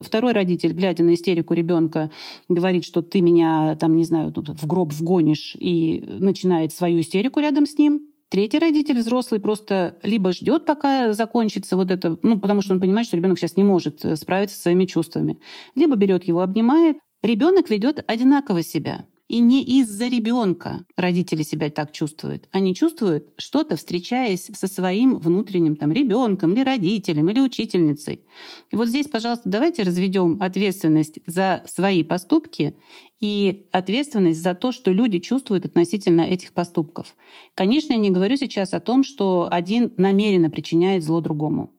[0.01, 2.09] Второй родитель, глядя на истерику ребенка,
[2.47, 7.65] говорит, что ты меня, там, не знаю, в гроб вгонишь, и начинает свою истерику рядом
[7.65, 8.07] с ним.
[8.29, 13.07] Третий родитель взрослый просто либо ждет, пока закончится вот это, ну, потому что он понимает,
[13.07, 15.39] что ребенок сейчас не может э, справиться со своими чувствами,
[15.75, 16.97] либо берет его, обнимает.
[17.23, 19.05] Ребенок ведет одинаково себя.
[19.29, 22.49] И не из-за ребенка родители себя так чувствуют.
[22.51, 28.25] Они чувствуют что-то, встречаясь со своим внутренним там, ребенком или родителем или учительницей.
[28.71, 32.75] И вот здесь, пожалуйста, давайте разведем ответственность за свои поступки
[33.19, 37.15] и ответственность за то, что люди чувствуют относительно этих поступков.
[37.53, 41.71] Конечно, я не говорю сейчас о том, что один намеренно причиняет зло другому.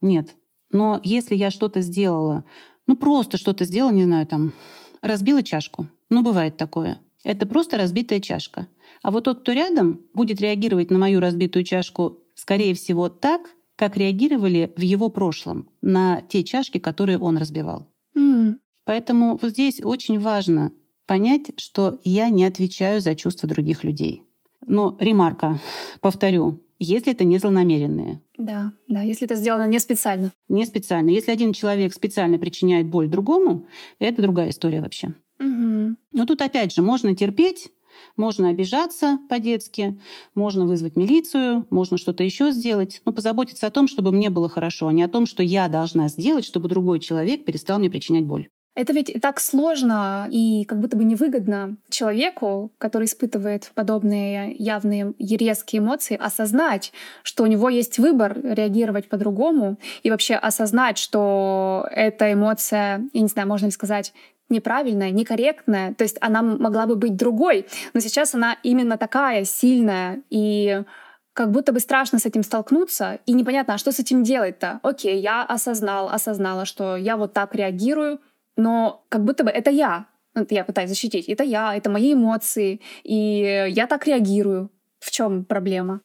[0.00, 0.34] Нет.
[0.70, 2.46] Но если я что-то сделала,
[2.86, 4.54] ну просто что-то сделала, не знаю, там,
[5.06, 7.00] разбила чашку, ну, бывает такое.
[7.24, 8.68] Это просто разбитая чашка.
[9.02, 13.96] А вот тот, кто рядом, будет реагировать на мою разбитую чашку, скорее всего, так, как
[13.96, 17.88] реагировали в его прошлом на те чашки, которые он разбивал.
[18.16, 18.56] Mm.
[18.84, 20.72] Поэтому вот здесь очень важно
[21.06, 24.22] понять, что я не отвечаю за чувства других людей.
[24.66, 25.60] Но ремарка,
[26.00, 28.20] повторю, если это не злонамеренные.
[28.36, 30.32] Да, да, если это сделано не специально.
[30.48, 31.10] Не специально.
[31.10, 33.66] Если один человек специально причиняет боль другому,
[33.98, 35.14] это другая история вообще.
[35.38, 35.96] Угу.
[36.12, 37.70] Но тут опять же можно терпеть,
[38.16, 39.98] Можно обижаться по-детски,
[40.34, 44.88] можно вызвать милицию, можно что-то еще сделать, но позаботиться о том, чтобы мне было хорошо,
[44.88, 48.48] а не о том, что я должна сделать, чтобы другой человек перестал мне причинять боль.
[48.76, 55.80] Это ведь так сложно и как будто бы невыгодно человеку, который испытывает подобные явные резкие
[55.80, 63.08] эмоции, осознать, что у него есть выбор реагировать по-другому и вообще осознать, что эта эмоция,
[63.14, 64.12] я не знаю, можно ли сказать,
[64.50, 70.22] неправильная, некорректная, то есть она могла бы быть другой, но сейчас она именно такая сильная
[70.28, 70.82] и
[71.32, 74.80] как будто бы страшно с этим столкнуться, и непонятно, а что с этим делать-то?
[74.82, 78.20] Окей, я осознал, осознала, что я вот так реагирую,
[78.56, 80.06] но как будто бы это я.
[80.34, 81.28] Вот я пытаюсь защитить.
[81.28, 84.70] Это я, это мои эмоции, и я так реагирую.
[84.98, 86.00] В чем проблема?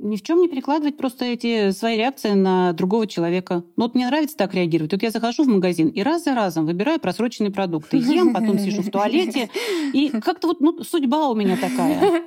[0.00, 3.64] Ни в чем не перекладывать просто эти свои реакции на другого человека.
[3.76, 4.92] Ну вот мне нравится так реагировать.
[4.92, 7.96] Вот я захожу в магазин и раз за разом выбираю просроченные продукты.
[7.96, 9.50] Ем, потом сижу в туалете.
[9.92, 12.22] И как-то вот ну, судьба у меня такая.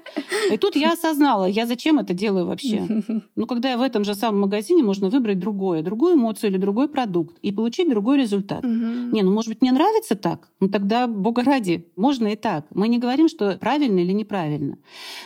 [0.51, 2.87] И тут я осознала, я зачем это делаю вообще.
[3.35, 6.89] Ну, когда я в этом же самом магазине можно выбрать другое, другую эмоцию или другой
[6.89, 8.63] продукт и получить другой результат.
[8.63, 10.49] Не, ну, может быть, мне нравится так?
[10.59, 12.65] Ну, тогда, бога ради, можно и так.
[12.71, 14.77] Мы не говорим, что правильно или неправильно.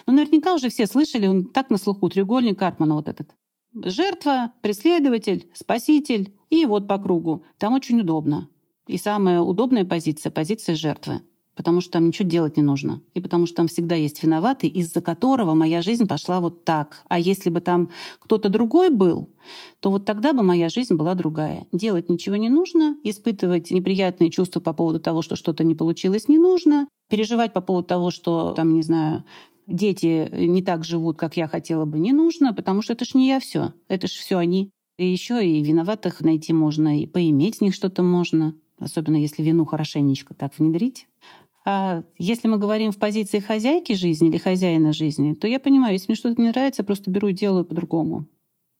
[0.05, 3.29] Но наверняка уже все слышали, он так на слуху треугольник треугольник Карпмана вот этот.
[3.73, 7.43] Жертва, преследователь, спаситель и вот по кругу.
[7.57, 8.49] Там очень удобно.
[8.87, 11.21] И самая удобная позиция— позиция жертвы.
[11.55, 13.01] Потому что там ничего делать не нужно.
[13.13, 17.03] И потому что там всегда есть виноватый, из-за которого моя жизнь пошла вот так.
[17.07, 19.29] А если бы там кто-то другой был,
[19.79, 21.65] то вот тогда бы моя жизнь была другая.
[21.71, 26.37] Делать ничего не нужно, испытывать неприятные чувства по поводу того, что что-то не получилось, не
[26.37, 29.23] нужно, переживать по поводу того, что там, не знаю,
[29.67, 33.27] дети не так живут, как я хотела бы, не нужно, потому что это ж не
[33.27, 34.71] я все, это ж все они.
[34.97, 39.65] И еще и виноватых найти можно, и поиметь с них что-то можно, особенно если вину
[39.65, 41.07] хорошенечко так внедрить.
[41.65, 46.11] А если мы говорим в позиции хозяйки жизни или хозяина жизни, то я понимаю, если
[46.11, 48.27] мне что-то не нравится, просто беру и делаю по-другому.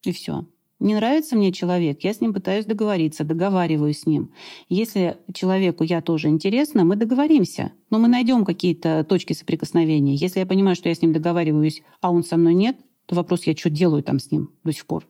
[0.03, 0.45] И все.
[0.79, 4.33] Не нравится мне человек, я с ним пытаюсь договориться, договариваюсь с ним.
[4.67, 7.71] Если человеку я тоже интересна, мы договоримся.
[7.89, 10.15] Но мы найдем какие-то точки соприкосновения.
[10.15, 13.43] Если я понимаю, что я с ним договариваюсь, а он со мной нет, то вопрос,
[13.43, 15.07] я что делаю там с ним до сих пор.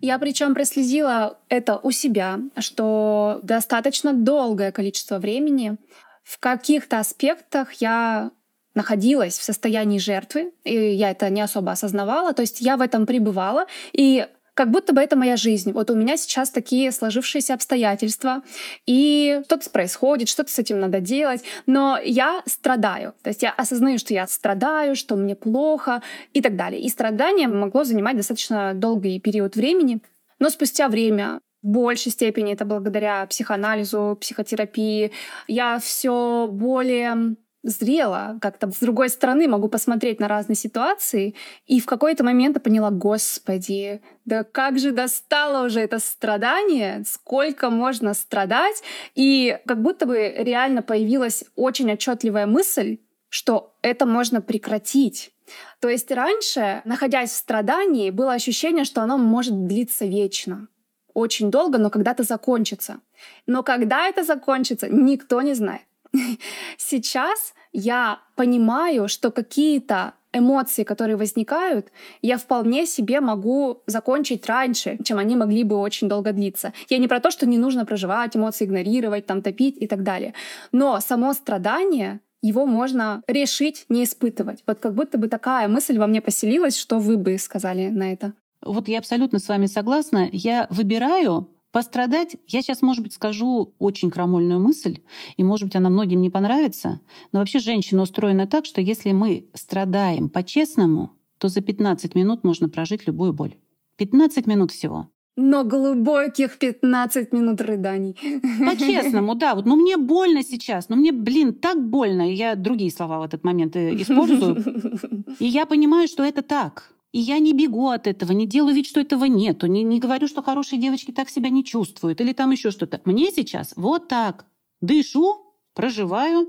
[0.00, 5.76] Я причем проследила это у себя, что достаточно долгое количество времени
[6.22, 8.30] в каких-то аспектах я
[8.76, 13.06] находилась в состоянии жертвы, и я это не особо осознавала, то есть я в этом
[13.06, 15.72] пребывала, и как будто бы это моя жизнь.
[15.72, 18.42] Вот у меня сейчас такие сложившиеся обстоятельства,
[18.86, 23.14] и что-то происходит, что-то с этим надо делать, но я страдаю.
[23.22, 26.80] То есть я осознаю, что я страдаю, что мне плохо и так далее.
[26.80, 30.00] И страдание могло занимать достаточно долгий период времени,
[30.38, 35.12] но спустя время в большей степени это благодаря психоанализу, психотерапии.
[35.48, 37.36] Я все более
[37.66, 41.34] зрела, как-то с другой стороны могу посмотреть на разные ситуации,
[41.66, 47.70] и в какой-то момент я поняла, господи, да как же достало уже это страдание, сколько
[47.70, 48.82] можно страдать,
[49.14, 52.98] и как будто бы реально появилась очень отчетливая мысль,
[53.28, 55.32] что это можно прекратить.
[55.80, 60.68] То есть раньше, находясь в страдании, было ощущение, что оно может длиться вечно.
[61.14, 63.00] Очень долго, но когда-то закончится.
[63.46, 65.82] Но когда это закончится, никто не знает.
[66.78, 71.88] Сейчас я понимаю, что какие-то эмоции, которые возникают,
[72.22, 76.72] я вполне себе могу закончить раньше, чем они могли бы очень долго длиться.
[76.88, 80.34] Я не про то, что не нужно проживать эмоции, игнорировать, там, топить и так далее.
[80.72, 84.62] Но само страдание его можно решить, не испытывать.
[84.66, 88.32] Вот как будто бы такая мысль во мне поселилась, что вы бы сказали на это.
[88.62, 90.28] Вот я абсолютно с вами согласна.
[90.32, 95.00] Я выбираю Пострадать, я сейчас, может быть, скажу очень крамольную мысль,
[95.36, 97.00] и, может быть, она многим не понравится,
[97.32, 102.68] но вообще женщина устроена так, что если мы страдаем по-честному, то за 15 минут можно
[102.68, 103.56] прожить любую боль.
[103.96, 105.08] 15 минут всего.
[105.38, 108.16] Но глубоких 15 минут рыданий.
[108.58, 109.54] По-честному, да.
[109.54, 110.88] Вот, но мне больно сейчас.
[110.88, 112.22] Но мне, блин, так больно.
[112.32, 114.56] Я другие слова в этот момент э, использую.
[115.38, 116.95] И я понимаю, что это так.
[117.16, 120.28] И я не бегу от этого, не делаю вид, что этого нету, не, не говорю,
[120.28, 123.00] что хорошие девочки так себя не чувствуют или там еще что-то.
[123.06, 124.44] Мне сейчас вот так.
[124.82, 125.38] Дышу,
[125.74, 126.46] проживаю.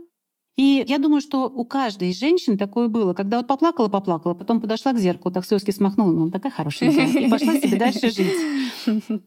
[0.58, 4.60] И я думаю, что у каждой из женщин такое было, когда вот поплакала, поплакала, потом
[4.60, 8.34] подошла к зеркалу, так слезки смахнула, ну такая хорошая, и пошла себе дальше жить.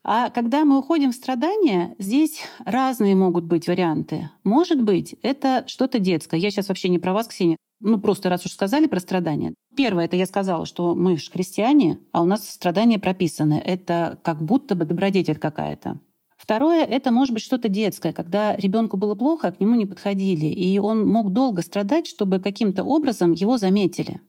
[0.04, 4.28] А когда мы уходим в страдания, здесь разные могут быть варианты.
[4.44, 6.38] Может быть, это что-то детское.
[6.38, 9.54] Я сейчас вообще не про вас, Ксения ну просто раз уж сказали про страдания.
[9.76, 13.62] Первое, это я сказала, что мы же христиане, а у нас страдания прописаны.
[13.64, 15.98] Это как будто бы добродетель какая-то.
[16.40, 20.78] Второе— это может быть что-то детское, когда ребенку было плохо, к нему не подходили, и
[20.78, 24.22] он мог долго страдать, чтобы каким-то образом его заметили.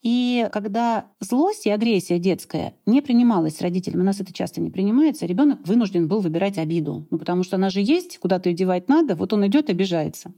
[0.00, 5.26] И когда злость и агрессия детская не принималась родителям, у нас это часто не принимается,
[5.26, 7.06] ребенок вынужден был выбирать обиду.
[7.10, 10.32] Ну, потому что она же есть, куда-то ее девать надо, вот он идет и обижается.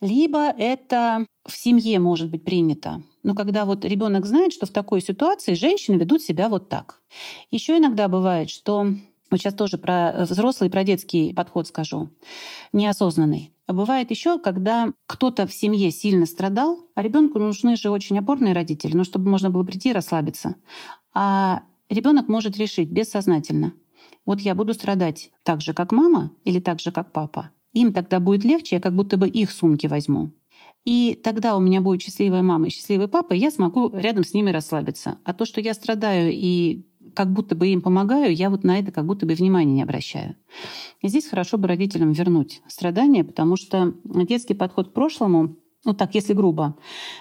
[0.00, 3.02] Либо это в семье может быть принято.
[3.22, 7.00] Но когда вот ребенок знает, что в такой ситуации женщины ведут себя вот так.
[7.50, 8.86] Еще иногда бывает, что
[9.30, 12.10] вот сейчас тоже про взрослый, про детский подход скажу,
[12.72, 13.52] неосознанный.
[13.66, 18.52] А бывает еще, когда кто-то в семье сильно страдал, а ребенку нужны же очень опорные
[18.52, 20.54] родители, ну, чтобы можно было прийти и расслабиться.
[21.14, 23.72] А ребенок может решить бессознательно.
[24.24, 27.50] Вот я буду страдать так же, как мама, или так же, как папа.
[27.76, 30.30] Им тогда будет легче, я как будто бы их сумки возьму.
[30.86, 34.32] И тогда у меня будет счастливая мама и счастливый папа, и я смогу рядом с
[34.32, 35.18] ними расслабиться.
[35.24, 38.92] А то, что я страдаю и как будто бы им помогаю, я вот на это
[38.92, 40.36] как будто бы внимания не обращаю.
[41.02, 46.14] И здесь хорошо бы родителям вернуть страдания, потому что детский подход к прошлому, ну так,
[46.14, 46.78] если грубо,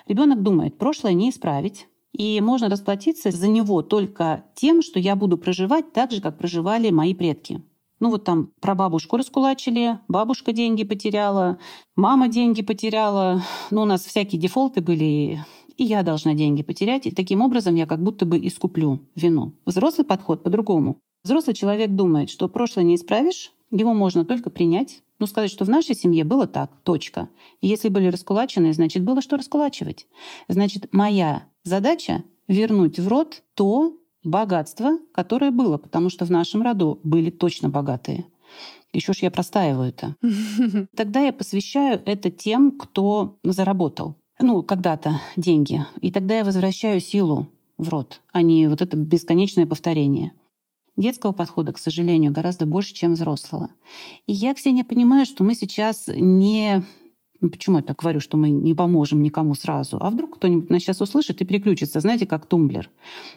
[0.07, 5.37] ребенок думает, прошлое не исправить, и можно расплатиться за него только тем, что я буду
[5.37, 7.61] проживать так же, как проживали мои предки.
[7.99, 11.59] Ну вот там про бабушку раскулачили, бабушка деньги потеряла,
[11.95, 13.41] мама деньги потеряла.
[13.71, 15.39] Ну у нас всякие дефолты были,
[15.77, 19.53] и я должна деньги потерять, и таким образом я как будто бы искуплю вину.
[19.65, 20.99] Взрослый подход по-другому.
[21.23, 25.69] Взрослый человек думает, что прошлое не исправишь, его можно только принять, ну, сказать, что в
[25.69, 27.29] нашей семье было так, точка.
[27.61, 30.07] Если были раскулачены, значит, было что раскулачивать.
[30.47, 36.99] Значит, моя задача— вернуть в род то богатство, которое было, потому что в нашем роду
[37.03, 38.25] были точно богатые.
[38.93, 40.15] Еще ж я простаиваю это.
[40.95, 45.85] Тогда я посвящаю это тем, кто заработал ну, когда-то деньги.
[46.01, 50.33] И тогда я возвращаю силу в рот, а не вот это бесконечное повторение.
[50.97, 53.69] Детского подхода, к сожалению, гораздо больше, чем взрослого.
[54.27, 56.83] И я, Ксения, понимаю, что мы сейчас не
[57.45, 59.97] ну, почему я так говорю, что мы не поможем никому сразу?
[60.01, 62.89] А вдруг кто-нибудь нас сейчас услышит и переключится, знаете, как тумблер.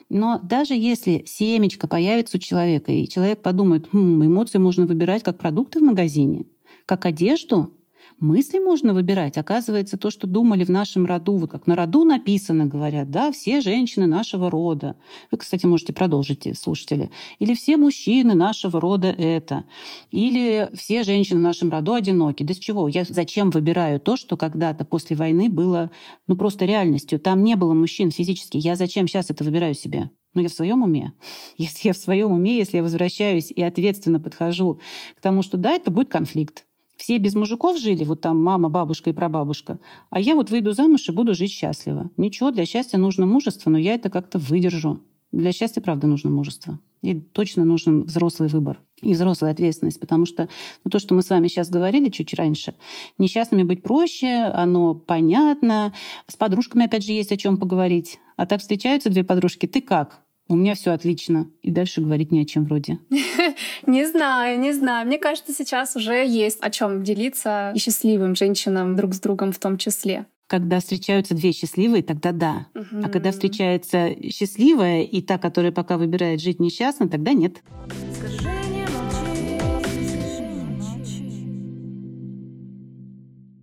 [0.09, 5.37] Но даже если семечко появится у человека, и человек подумает, хм, эмоции можно выбирать как
[5.37, 6.47] продукты в магазине,
[6.87, 7.71] как одежду,
[8.21, 9.39] мысли можно выбирать.
[9.39, 13.61] Оказывается, то, что думали в нашем роду, вот как на роду написано, говорят, да, все
[13.61, 14.97] женщины нашего рода.
[15.31, 17.11] Вы, кстати, можете продолжить, слушатели.
[17.39, 19.65] Или все мужчины нашего рода это.
[20.11, 22.43] Или все женщины в нашем роду одиноки.
[22.43, 22.89] Да с чего?
[22.89, 25.91] Я зачем выбираю то, что когда-то после войны было
[26.27, 27.21] ну, просто реальностью?
[27.21, 28.57] Там не было мужчин физически.
[28.57, 30.11] Я зачем сейчас это выбираю себе?
[30.35, 31.15] Ну, я в своем уме.
[31.57, 34.81] Если я в своем уме, если я возвращаюсь и ответственно подхожу
[35.17, 36.68] к тому, что да, это будет конфликт.
[36.99, 39.79] Все без мужиков жили, вот там мама, бабушка и прабабушка.
[40.11, 42.11] А я вот выйду замуж и буду жить счастливо.
[42.17, 45.01] Ничего, для счастья нужно мужество, но я это как-то выдержу.
[45.31, 46.81] Для счастья, правда, нужно мужество.
[47.03, 50.49] И точно нужен взрослый выбор и взрослая ответственность, потому что
[50.85, 52.75] ну, то, что мы с вами сейчас говорили чуть раньше,
[53.17, 55.95] несчастными быть проще, оно понятно,
[56.27, 58.19] с подружками опять же есть о чем поговорить.
[58.37, 60.25] А так встречаются две подружки, ты как?
[60.49, 61.51] У меня все отлично.
[61.63, 62.99] И дальше говорить не о чем вроде.
[63.87, 65.07] Не знаю, не знаю.
[65.07, 69.59] Мне кажется, сейчас уже есть о чем делиться и счастливым женщинам друг с другом в
[69.59, 70.27] том числе.
[70.47, 72.67] Когда встречаются две счастливые, тогда да.
[72.75, 73.05] Угу.
[73.05, 77.63] А когда встречается счастливая и та, которая пока выбирает жить несчастно, тогда нет.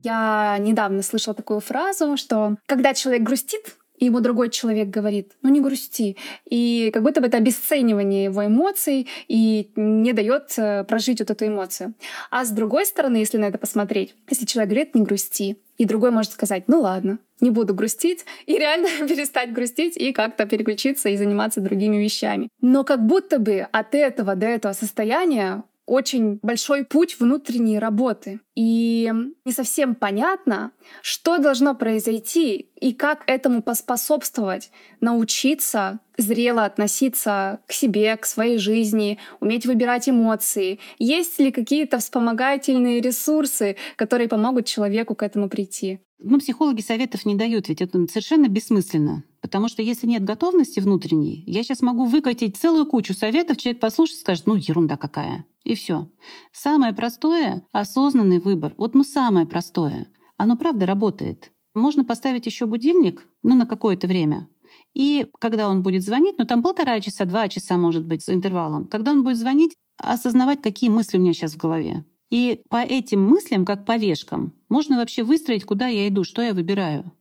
[0.03, 5.49] Я недавно слышала такую фразу, что когда человек грустит, и ему другой человек говорит, ну
[5.49, 6.17] не грусти.
[6.49, 11.47] И как будто бы это обесценивание его эмоций и не дает э, прожить вот эту
[11.47, 11.93] эмоцию.
[12.31, 16.11] А с другой стороны, если на это посмотреть, если человек говорит, не грусти, и другой
[16.11, 21.17] может сказать, ну ладно, не буду грустить, и реально перестать грустить и как-то переключиться и
[21.17, 22.49] заниматься другими вещами.
[22.61, 28.39] Но как будто бы от этого до этого состояния очень большой путь внутренней работы.
[28.55, 29.11] И
[29.45, 34.71] не совсем понятно, что должно произойти и как этому поспособствовать.
[35.01, 40.79] Научиться зрело относиться к себе, к своей жизни, уметь выбирать эмоции.
[40.99, 45.99] Есть ли какие-то вспомогательные ресурсы, которые помогут человеку к этому прийти?
[46.19, 49.23] Ну, психологи советов не дают, ведь это совершенно бессмысленно.
[49.41, 54.21] Потому что если нет готовности внутренней, я сейчас могу выкатить целую кучу советов, человек послушает,
[54.21, 55.45] скажет, ну, ерунда какая.
[55.63, 56.09] И все.
[56.51, 58.73] Самое простое— осознанный выбор.
[58.77, 60.07] Вот ну самое простое.
[60.37, 61.51] Оно правда работает.
[61.75, 64.47] Можно поставить еще будильник, ну, на какое-то время.
[64.93, 68.85] И когда он будет звонить, ну, там полтора часа, два часа, может быть, с интервалом,
[68.87, 72.05] когда он будет звонить, осознавать, какие мысли у меня сейчас в голове.
[72.29, 76.53] И по этим мыслям, как по вешкам, можно вообще выстроить, куда я иду, что я
[76.53, 77.11] выбираю.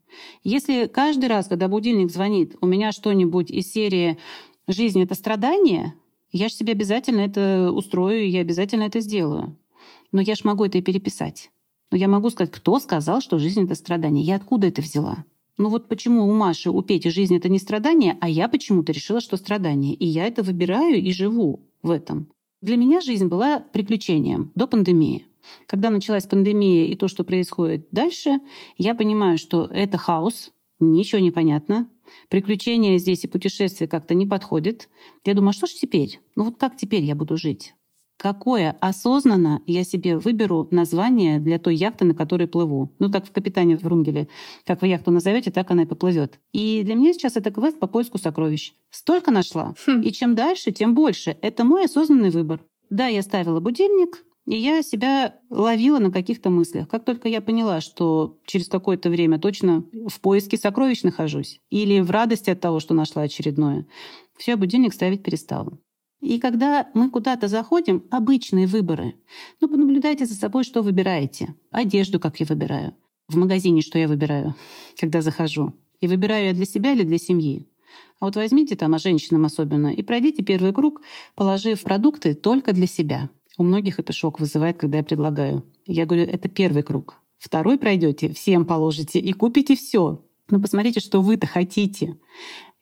[0.44, 4.18] Если каждый раз, когда будильник звонит, у меня что-нибудь из серии
[4.68, 5.94] «Жизнь— это страдание»,
[6.36, 9.56] Я же себе обязательно это устрою, я обязательно это сделаю.
[10.10, 11.52] Но я же могу это и переписать.
[11.90, 14.24] Но я могу сказать, кто сказал, что жизнь— это страдание?
[14.24, 15.24] Я откуда это взяла?
[15.56, 19.20] Ну вот почему у Маши, у Пети жизнь— это не страдание, а я почему-то решила,
[19.20, 19.94] что страдание.
[19.94, 22.28] И я это выбираю и живу в этом.
[22.60, 25.26] Для меня жизнь была приключением до пандемии.
[25.66, 28.40] Когда началась пандемия и то, что происходит дальше,
[28.78, 31.88] я понимаю, что это хаос, ничего не понятно,
[32.28, 34.88] приключения здесь и путешествия как-то не подходят.
[35.24, 36.20] Я думаю, а что ж теперь?
[36.36, 37.74] Ну вот как теперь я буду жить?
[38.16, 42.94] Какое осознанно я себе выберу название для той яхты, на которой плыву?
[42.98, 44.28] Ну, так в «Капитане Врунгеле».
[44.64, 46.38] Как вы яхту назовете, так она и поплывет.
[46.52, 48.74] И для меня сейчас это квест по поиску сокровищ.
[48.90, 49.74] Столько нашла.
[49.86, 50.00] Хм.
[50.00, 51.36] И чем дальше, тем больше.
[51.42, 52.60] Это мой осознанный выбор.
[52.88, 56.88] Да, я ставила будильник, и я себя ловила на каких-то мыслях.
[56.88, 62.10] Как только я поняла, что через какое-то время точно в поиске сокровищ нахожусь или в
[62.10, 63.86] радости от того, что нашла очередное,
[64.36, 65.78] все, будильник ставить перестала.
[66.24, 69.14] И когда мы куда-то заходим, обычные выборы.
[69.60, 71.54] Ну, понаблюдайте за собой, что выбираете.
[71.70, 72.94] Одежду, как я выбираю.
[73.28, 74.54] В магазине, что я выбираю,
[74.98, 75.74] когда захожу.
[76.00, 77.68] И выбираю я для себя или для семьи.
[78.20, 81.02] А вот возьмите там, а женщинам особенно, и пройдите первый круг,
[81.34, 83.28] положив продукты только для себя.
[83.58, 85.62] У многих это шок вызывает, когда я предлагаю.
[85.86, 87.20] Я говорю, это первый круг.
[87.38, 90.24] Второй пройдете, всем положите и купите все.
[90.48, 92.16] Но посмотрите, что вы-то хотите.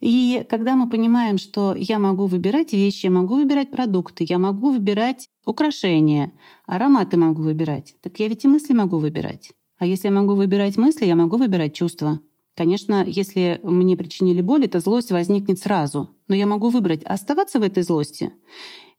[0.02, 4.72] И когда мы понимаем, что я могу выбирать вещи, я могу выбирать продукты, я могу
[4.72, 6.32] выбирать украшения,
[6.66, 9.52] ароматы могу выбирать, так я ведь и мысли могу выбирать.
[9.78, 12.20] А если я могу выбирать мысли, я могу выбирать чувства.
[12.56, 16.10] Конечно, если мне причинили боль, эта злость возникнет сразу.
[16.26, 18.32] Но я могу выбрать, оставаться в этой злости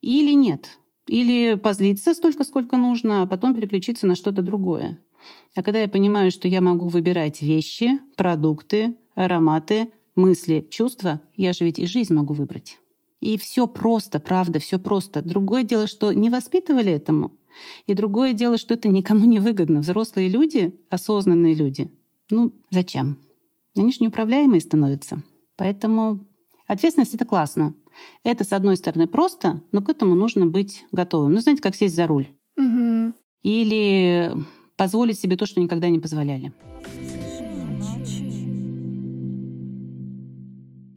[0.01, 0.79] или нет.
[1.07, 4.99] Или позлиться столько, сколько нужно, а потом переключиться на что-то другое.
[5.53, 11.65] А когда я понимаю, что я могу выбирать вещи, продукты, ароматы, мысли, чувства, я же
[11.65, 12.79] ведь и жизнь могу выбрать.
[13.19, 15.21] И все просто, правда, все просто.
[15.21, 17.31] Другое дело, что не воспитывали этому.
[17.87, 19.79] И другое дело, что это никому не выгодно.
[19.79, 21.91] Взрослые люди, осознанные люди,
[22.29, 23.17] ну зачем?
[23.75, 25.23] Они же неуправляемые становятся.
[25.55, 26.25] Поэтому
[26.67, 27.73] ответственность— это классно.
[28.23, 31.33] Это, с одной стороны, просто, но к этому нужно быть готовым.
[31.33, 32.27] Ну, знаете, как сесть за руль.
[32.57, 33.13] Угу.
[33.43, 34.33] Или
[34.75, 36.53] позволить себе то, что никогда не позволяли.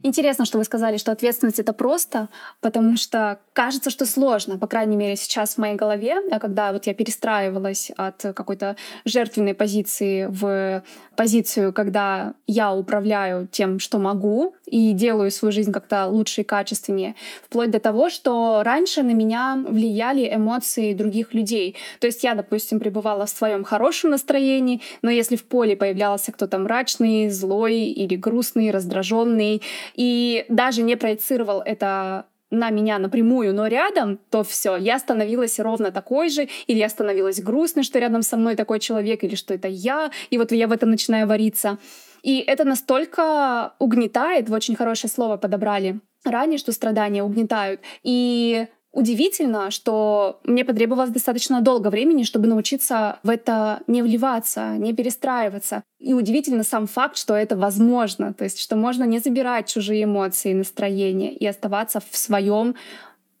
[0.07, 2.29] Интересно, что вы сказали, что ответственность это просто,
[2.61, 6.87] потому что кажется, что сложно, по крайней мере, сейчас в моей голове, а когда вот
[6.87, 10.81] я перестраивалась от какой-то жертвенной позиции в
[11.17, 17.15] позицию, когда я управляю тем, что могу, и делаю свою жизнь как-то лучше и качественнее,
[17.43, 21.75] вплоть до того, что раньше на меня влияли эмоции других людей.
[21.99, 26.59] То есть я, допустим, пребывала в своем хорошем настроении, но если в поле появлялся кто-то
[26.59, 29.61] мрачный, злой или грустный, раздраженный,
[29.97, 35.91] и даже не проецировал это на меня напрямую, но рядом, то все, я становилась ровно
[35.91, 39.67] такой же, или я становилась грустной, что рядом со мной такой человек, или что это
[39.67, 41.77] я, и вот я в этом начинаю вариться.
[42.23, 47.81] И это настолько угнетает, вы очень хорошее слово подобрали ранее, что страдания угнетают.
[48.03, 48.67] И
[48.97, 55.83] Удивительно, что мне потребовалось достаточно долго времени, чтобы научиться в это не вливаться, не перестраиваться.
[55.99, 60.49] И удивительно сам факт, что это возможно, то есть что можно не забирать чужие эмоции
[60.49, 62.73] и настроения и оставаться в своем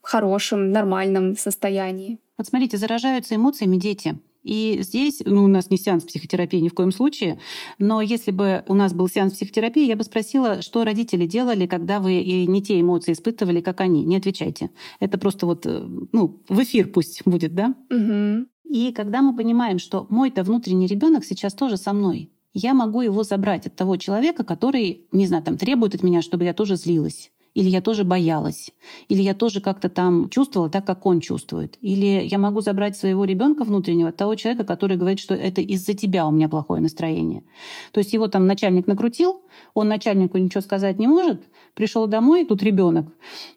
[0.03, 2.19] хорошем, нормальном состоянии.
[2.37, 4.15] Вот смотрите, заражаются эмоциями дети.
[4.47, 7.37] И здесь, ну, у нас не сеанс психотерапии ни в коем случае,
[7.79, 11.99] но если бы у нас был сеанс психотерапии, я бы спросила, что родители делали, когда
[11.99, 14.05] вы и не те эмоции испытывали, как они.
[14.05, 14.71] Не отвечайте.
[15.01, 17.75] Это просто вот, э, ну, в эфир пусть будет, да?
[17.89, 18.47] Угу.
[18.73, 23.23] И когда мы понимаем, что мой-то внутренний ребенок сейчас тоже со мной, я могу его
[23.23, 27.31] забрать от того человека, который, не знаю, там требует от меня, чтобы я тоже злилась
[27.57, 28.71] или я тоже боялась,
[29.09, 33.25] или я тоже как-то там чувствовала так, как он чувствует, или я могу забрать своего
[33.25, 37.41] ребенка внутреннего того человека, который говорит, что это из-за тебя у меня плохое настроение.
[37.93, 39.41] То есть его там начальник накрутил,
[39.73, 41.41] он начальнику ничего сказать не может,
[41.73, 43.07] пришел домой, тут ребенок,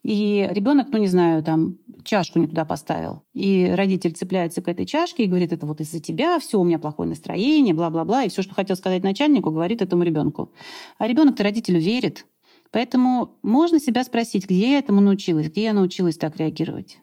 [0.03, 4.87] и ребенок, ну не знаю, там чашку не туда поставил, и родитель цепляется к этой
[4.87, 8.41] чашке и говорит, это вот из-за тебя, все у меня плохое настроение, бла-бла-бла, и все,
[8.41, 10.55] что хотел сказать начальнику, говорит этому ребенку.
[10.97, 12.25] А ребенок-то родителю верит,
[12.73, 16.99] Поэтому можно себя спросить, где я этому научилась, где я научилась так реагировать.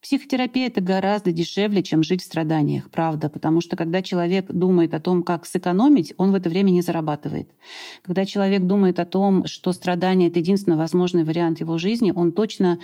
[0.00, 5.00] Психотерапия— это гораздо дешевле, чем жить в страданиях, правда, потому что когда человек думает о
[5.00, 7.50] том, как сэкономить, он в это время не зарабатывает.
[8.02, 12.78] Когда человек думает о том, что страдание— это единственный возможный вариант его жизни, он точно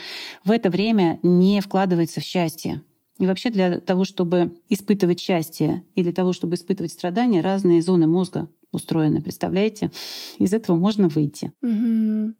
[0.44, 2.82] в это время не вкладывается в счастье.
[3.18, 8.06] И вообще для того, чтобы испытывать счастье и для того, чтобы испытывать страдания, разные зоны
[8.06, 9.90] мозга устроены, представляете?
[10.38, 11.52] Из этого можно выйти.
[11.62, 12.34] Угу.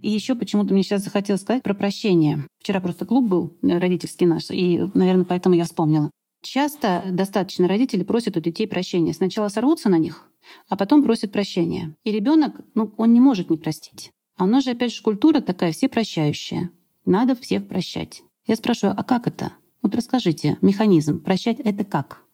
[0.00, 2.46] И еще почему-то мне сейчас захотелось сказать про прощение.
[2.60, 6.10] Вчера просто клуб был э, родительский наш, и, наверное, поэтому я вспомнила.
[6.40, 9.12] Часто достаточно родители просят у детей прощения.
[9.12, 10.30] Сначала сорвутся на них,
[10.68, 11.96] а потом просят прощения.
[12.04, 14.10] И ребенок, ну, он не может не простить.
[14.36, 16.70] А у нас же, опять же, культура такая, все прощающая.
[17.04, 18.22] Надо всех прощать.
[18.46, 19.52] Я спрашиваю, а как это?
[19.82, 21.22] Вот расскажите, механизм.
[21.22, 22.24] Прощать— это как?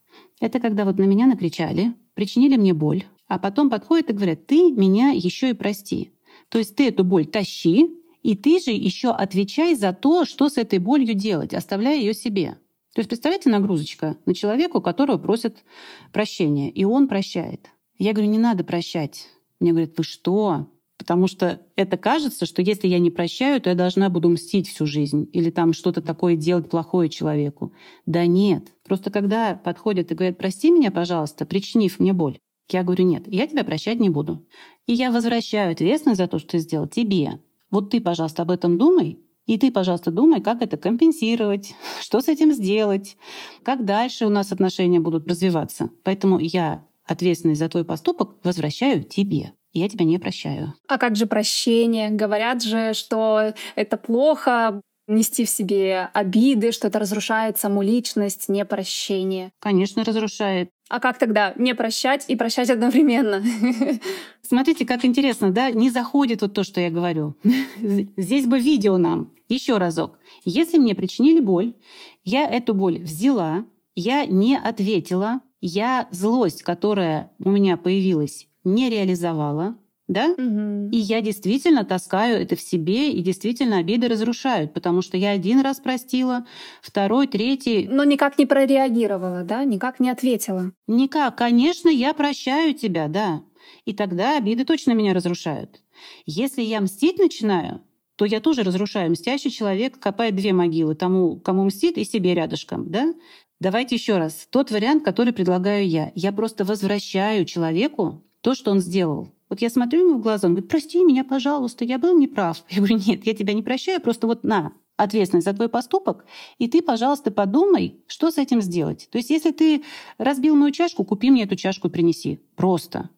[0.40, 4.72] Это когда вот на меня накричали, причинили мне боль, а потом подходят и говорят, ты
[4.72, 6.12] меня еще и прости.
[6.48, 7.90] То есть ты эту боль тащи,
[8.22, 12.58] и ты же еще отвечай за то, что с этой болью делать, оставляя ее себе.
[12.94, 15.64] То есть представляете нагрузочка на человека, которого просят
[16.12, 17.70] прощения, и он прощает.
[17.98, 19.28] Я говорю, не надо прощать.
[19.60, 20.68] Мне говорят, вы что?
[20.96, 24.86] Потому что это кажется, что если я не прощаю, то я должна буду мстить всю
[24.86, 27.72] жизнь или там что-то такое делать плохое человеку.
[28.06, 28.72] Да нет.
[28.84, 32.38] Просто когда подходят и говорят, прости меня, пожалуйста, причинив мне боль,
[32.70, 34.46] я говорю, нет, я тебя прощать не буду.
[34.86, 37.40] И я возвращаю ответственность за то, что ты сделал тебе.
[37.70, 42.28] Вот ты, пожалуйста, об этом думай, и ты, пожалуйста, думай, как это компенсировать, что с
[42.28, 43.16] этим сделать,
[43.62, 45.90] как дальше у нас отношения будут развиваться.
[46.02, 49.52] Поэтому я ответственность за твой поступок возвращаю тебе.
[49.74, 50.74] Я тебя не прощаю.
[50.88, 52.10] А как же прощение?
[52.10, 59.50] Говорят же, что это плохо, нести в себе обиды, что это разрушает саму личность, непрощение.
[59.58, 60.70] Конечно, разрушает.
[60.88, 63.42] А как тогда не прощать и прощать одновременно?
[64.42, 65.70] Смотрите, как интересно, да?
[65.70, 67.36] Не заходит вот то, что я говорю.
[68.16, 69.32] Здесь бы видео нам.
[69.48, 70.18] Еще разок.
[70.44, 71.74] Если мне причинили боль,
[72.22, 79.76] я эту боль взяла, я не ответила, я злость, которая у меня появилась, не реализовала,
[80.08, 80.28] да?
[80.36, 80.90] Угу.
[80.92, 85.60] И я действительно таскаю это в себе, и действительно обиды разрушают, потому что я один
[85.60, 86.46] раз простила,
[86.82, 87.88] второй, третий.
[87.88, 89.64] Но никак не прореагировала, да?
[89.64, 90.72] Никак не ответила.
[90.86, 91.36] Никак.
[91.36, 93.42] Конечно, я прощаю тебя, да.
[93.86, 95.80] И тогда обиды точно меня разрушают.
[96.26, 97.80] Если я мстить начинаю,
[98.16, 99.10] то я тоже разрушаю.
[99.10, 103.14] Мстящий человек копает две могилы тому, кому мстит, и себе рядышком, да?
[103.58, 104.46] Давайте еще раз.
[104.50, 106.12] Тот вариант, который предлагаю я.
[106.14, 109.30] Я просто возвращаю человеку то, что он сделал.
[109.48, 112.62] Вот я смотрю ему в глаза, он говорит, прости меня, пожалуйста, я был неправ.
[112.68, 116.26] Я говорю, нет, я тебя не прощаю, просто вот на, ответственность за твой поступок,
[116.58, 119.08] и ты, пожалуйста, подумай, что с этим сделать.
[119.10, 119.82] То есть если ты
[120.18, 122.40] разбил мою чашку, купи мне эту чашку и принеси.
[122.54, 123.08] Просто.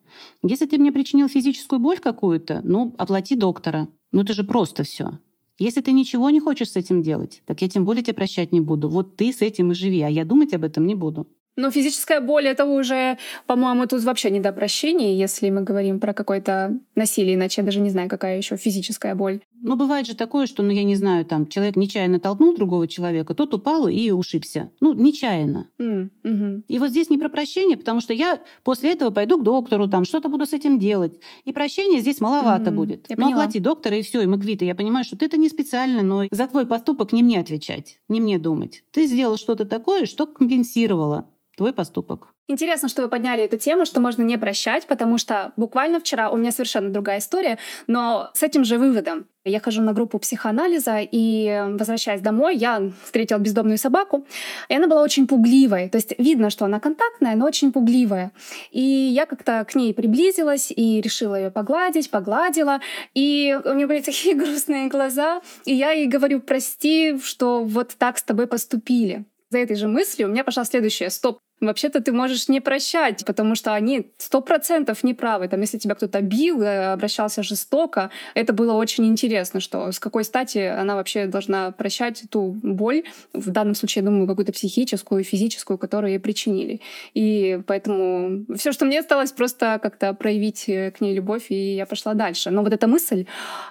[0.44, 3.88] Если ты мне причинил физическую боль какую-то, ну, оплати доктора.
[4.12, 5.18] Ну, это же просто все.
[5.58, 8.60] Если ты ничего не хочешь с этим делать, так я тем более тебя прощать не
[8.60, 8.88] буду.
[8.88, 11.26] Вот ты с этим и живи, а я думать об этом не буду.
[11.56, 16.12] Но физическая боль— это уже, по-моему, тут вообще не до прощения, если мы говорим про
[16.12, 19.40] какое-то насилие, иначе я даже не знаю, какая еще физическая боль.
[19.62, 23.34] Ну, бывает же такое, что, ну, я не знаю, там, человек нечаянно толкнул другого человека,
[23.34, 24.70] тот упал и ушибся.
[24.80, 25.70] Ну, нечаянно.
[25.80, 26.62] Mm, угу.
[26.68, 30.04] И вот здесь не про прощение, потому что я после этого пойду к доктору, там,
[30.04, 31.18] что-то буду с этим делать.
[31.44, 33.06] И прощения здесь маловато mm, будет.
[33.08, 33.42] Я ну, поняла.
[33.42, 34.66] оплати доктора, и все, и мы квиты.
[34.66, 38.20] Я понимаю, что ты это не специально, но за твой поступок не мне отвечать, не
[38.20, 38.84] мне думать.
[38.90, 42.28] Ты сделал что-то такое, что компенсировало твой поступок.
[42.48, 46.36] Интересно, что вы подняли эту тему, что можно не прощать, потому что буквально вчера у
[46.36, 49.26] меня совершенно другая история, но с этим же выводом.
[49.44, 54.26] Я хожу на группу психоанализа, и, возвращаясь домой, я встретила бездомную собаку,
[54.68, 55.88] и она была очень пугливой.
[55.88, 58.32] То есть видно, что она контактная, но очень пугливая.
[58.70, 62.80] И я как-то к ней приблизилась и решила ее погладить, погладила,
[63.14, 68.18] и у нее были такие грустные глаза, и я ей говорю, прости, что вот так
[68.18, 71.10] с тобой поступили за этой же мыслью у меня пошла следующая.
[71.10, 75.48] Стоп, Вообще-то ты можешь не прощать, потому что они сто процентов неправы.
[75.48, 80.24] Там, если тебя кто-то бил, э, обращался жестоко, это было очень интересно, что с какой
[80.24, 85.78] стати она вообще должна прощать ту боль, в данном случае, я думаю, какую-то психическую, физическую,
[85.78, 86.82] которую ей причинили.
[87.14, 91.86] И поэтому все, что мне осталось, просто как-то проявить э, к ней любовь, и я
[91.86, 92.50] пошла дальше.
[92.50, 93.26] Но вот эта мысль,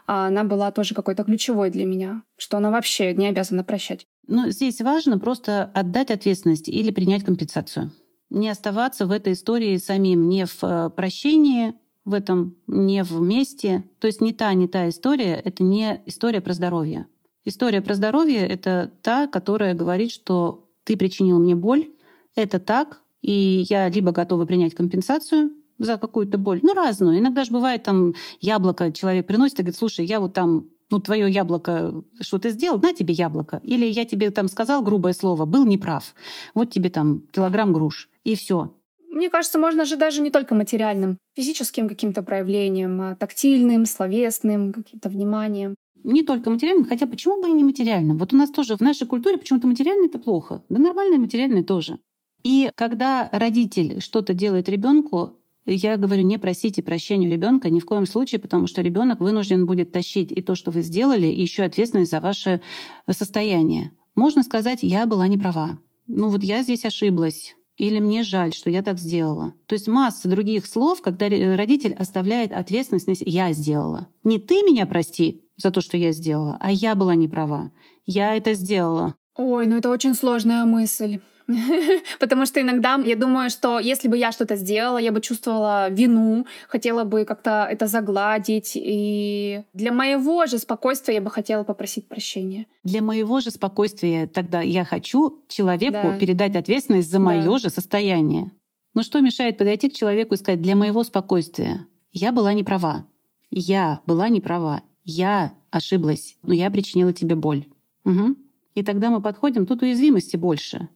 [0.07, 4.07] она была тоже какой-то ключевой для меня, что она вообще не обязана прощать.
[4.27, 7.91] Но здесь важно просто отдать ответственность или принять компенсацию.
[8.29, 13.83] Не оставаться в этой истории самим, не в э, прощении в этом, не вместе.
[13.99, 17.07] То есть не та, не та история, это не история про здоровье.
[17.45, 21.89] История про здоровье— это та, которая говорит, что ты причинил мне боль,
[22.35, 27.19] это так, и я либо готова принять компенсацию за какую-то боль, ну, разную.
[27.19, 31.29] Иногда же бывает там яблоко человек приносит и говорит, слушай, я вот там ну, твое
[31.29, 33.59] яблоко, что ты сделал, на тебе яблоко.
[33.63, 36.13] Или я тебе там сказал грубое слово, был неправ.
[36.53, 38.09] Вот тебе там килограмм груш.
[38.23, 38.73] И все.
[39.09, 45.09] Мне кажется, можно же даже не только материальным, физическим каким-то проявлением, а тактильным, словесным, каким-то
[45.09, 45.75] вниманием.
[46.03, 48.17] Не только материальным, хотя почему бы и не материальным?
[48.17, 50.63] Вот у нас тоже в нашей культуре почему-то материальное это плохо.
[50.69, 51.97] Да нормальное материальное тоже.
[52.43, 57.85] И когда родитель что-то делает ребенку, Я говорю, не просите прощения у ребенка ни в
[57.85, 61.63] коем случае, потому что ребенок вынужден будет тащить и то, что вы сделали, и еще
[61.63, 62.61] ответственность за ваше
[63.09, 63.91] состояние.
[64.13, 65.79] Можно сказать, я была не права.
[66.07, 67.55] Ну вот я здесь ошиблась.
[67.77, 69.53] Или мне жаль, что я так сделала.
[69.65, 73.23] То есть масса других слов, когда родитель оставляет ответственность.
[73.25, 74.07] Я сделала.
[74.23, 77.71] Не ты меня прости за то, что я сделала, а я была не права.
[78.05, 79.15] Я это сделала.
[79.35, 81.19] Ой, ну это очень сложная мысль.
[82.19, 86.45] Потому что иногда я думаю, что если бы я что-то сделала, я бы чувствовала вину,
[86.67, 88.71] хотела бы как-то это загладить.
[88.75, 92.65] И для моего же спокойствия я бы хотела попросить прощения.
[92.83, 96.17] Для моего же спокойствия тогда я хочу человеку да.
[96.17, 97.57] передать ответственность за мое да.
[97.59, 98.51] же состояние.
[98.93, 103.05] Но что мешает подойти к человеку и сказать, для моего спокойствия я была не права.
[103.51, 104.81] Я была не права.
[105.03, 107.65] Я ошиблась, но я причинила тебе боль.
[108.05, 108.35] Угу.
[108.75, 110.89] И тогда мы подходим, тут уязвимости больше.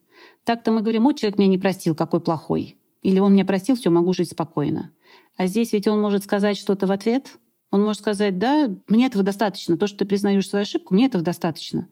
[0.44, 2.76] Так-то мы говорим, вот человек меня не простил, какой плохой.
[3.02, 4.92] Или он меня простил, все, могу жить спокойно.
[5.36, 7.38] А здесь ведь он может сказать что-то в ответ.
[7.70, 9.78] Он может сказать, да, мне этого достаточно.
[9.78, 11.88] То, что ты признаешь свою ошибку, мне этого достаточно.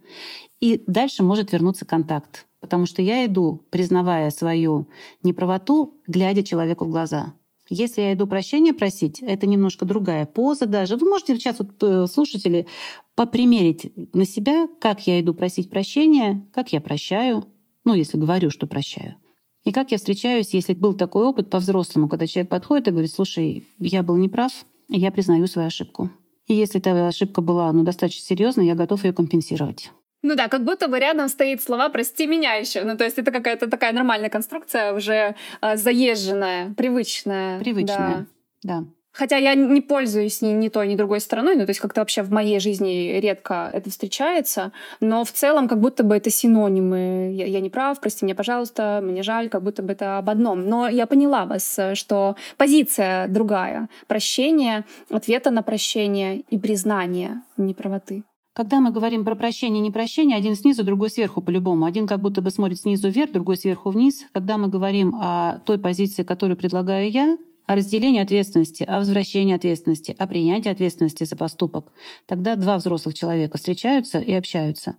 [0.61, 2.46] И дальше может вернуться контакт.
[2.61, 4.88] Потому что я иду, признавая свою
[5.22, 7.34] неправоту, глядя человеку в глаза.
[7.70, 10.96] Если я иду прощения просить, это немножко другая поза даже.
[10.96, 12.66] Вы можете сейчас, вот, э, слушатели,
[13.14, 17.44] попримерить на себя, как я иду просить прощения, как я прощаю,
[17.89, 19.16] ну, если говорю, что прощаю.
[19.64, 23.66] И как я встречаюсь, если был такой опыт по-взрослому, когда человек подходит и говорит, слушай,
[23.78, 24.53] я был неправ,
[24.89, 26.11] я признаю свою ошибку.
[26.47, 29.91] И если эта ошибка была ну, достаточно серьезной, я готов ее компенсировать.
[30.20, 32.84] Ну да, как будто бы рядом стоит слова «прости меня» еще.
[32.84, 37.59] Ну то есть это какая-то такая нормальная конструкция, уже э, заезженная, привычная.
[37.61, 38.26] Привычная,
[38.62, 38.80] да.
[38.80, 38.84] да.
[39.18, 42.22] Хотя я не пользуюсь ни, ни той, ни другой стороной, ну, то есть как-то вообще
[42.22, 47.32] в моей жизни редко это встречается, но в целом как будто бы это синонимы.
[47.34, 50.68] Я, я не прав, прости меня, пожалуйста, мне жаль, как будто бы это об одном.
[50.68, 53.88] Но я поняла вас, что позиция другая.
[54.06, 58.22] Прощение, ответа на прощение и признание неправоты.
[58.54, 61.86] Когда мы говорим про прощение и непрощение, один снизу, другой сверху по-любому.
[61.86, 64.26] Один как будто бы смотрит снизу вверх, другой сверху вниз.
[64.32, 67.36] Когда мы говорим о той позиции, которую предлагаю я,
[67.68, 71.92] о разделении ответственности, о возвращении ответственности, о принятии ответственности за поступок.
[72.24, 74.96] Тогда два взрослых человека встречаются и общаются.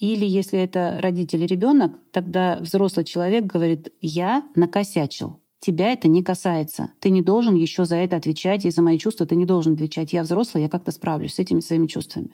[0.00, 5.40] Или если это родитель и ребенок, тогда взрослый человек говорит, я накосячил.
[5.60, 6.90] Тебя это не касается.
[6.98, 10.12] Ты не должен еще за это отвечать, и за мои чувства ты не должен отвечать.
[10.12, 12.30] Я взрослый, я как-то справлюсь с этими своими чувствами.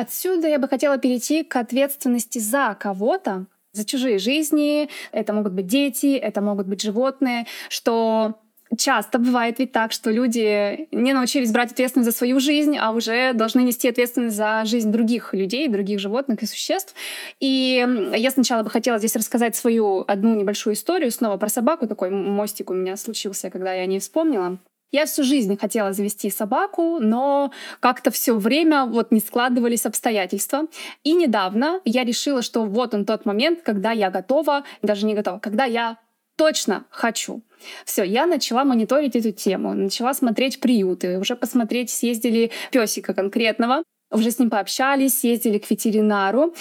[0.00, 4.88] Отсюда я бы хотела перейти к ответственности за кого-то, за чужие жизни.
[5.12, 8.40] Это могут быть дети, это могут быть животные, что
[8.78, 13.34] часто бывает ведь так, что люди не научились брать ответственность за свою жизнь, а уже
[13.34, 16.94] должны нести ответственность за жизнь других людей, других животных и существ.
[17.38, 17.86] И
[18.16, 21.86] я сначала бы хотела здесь рассказать свою одну небольшую историю снова про собаку.
[21.86, 24.56] Такой мостик у меня случился, когда я не вспомнила.
[24.92, 30.66] Я всю жизнь хотела завести собаку, но как-то все время вот не складывались обстоятельства.
[31.04, 35.38] И недавно я решила, что вот он тот момент, когда я готова, даже не готова,
[35.38, 35.98] когда я
[36.36, 37.42] точно хочу.
[37.84, 44.30] Все, я начала мониторить эту тему, начала смотреть приюты, уже посмотреть, съездили песика конкретного, уже
[44.30, 46.54] с ним пообщались, съездили к ветеринару.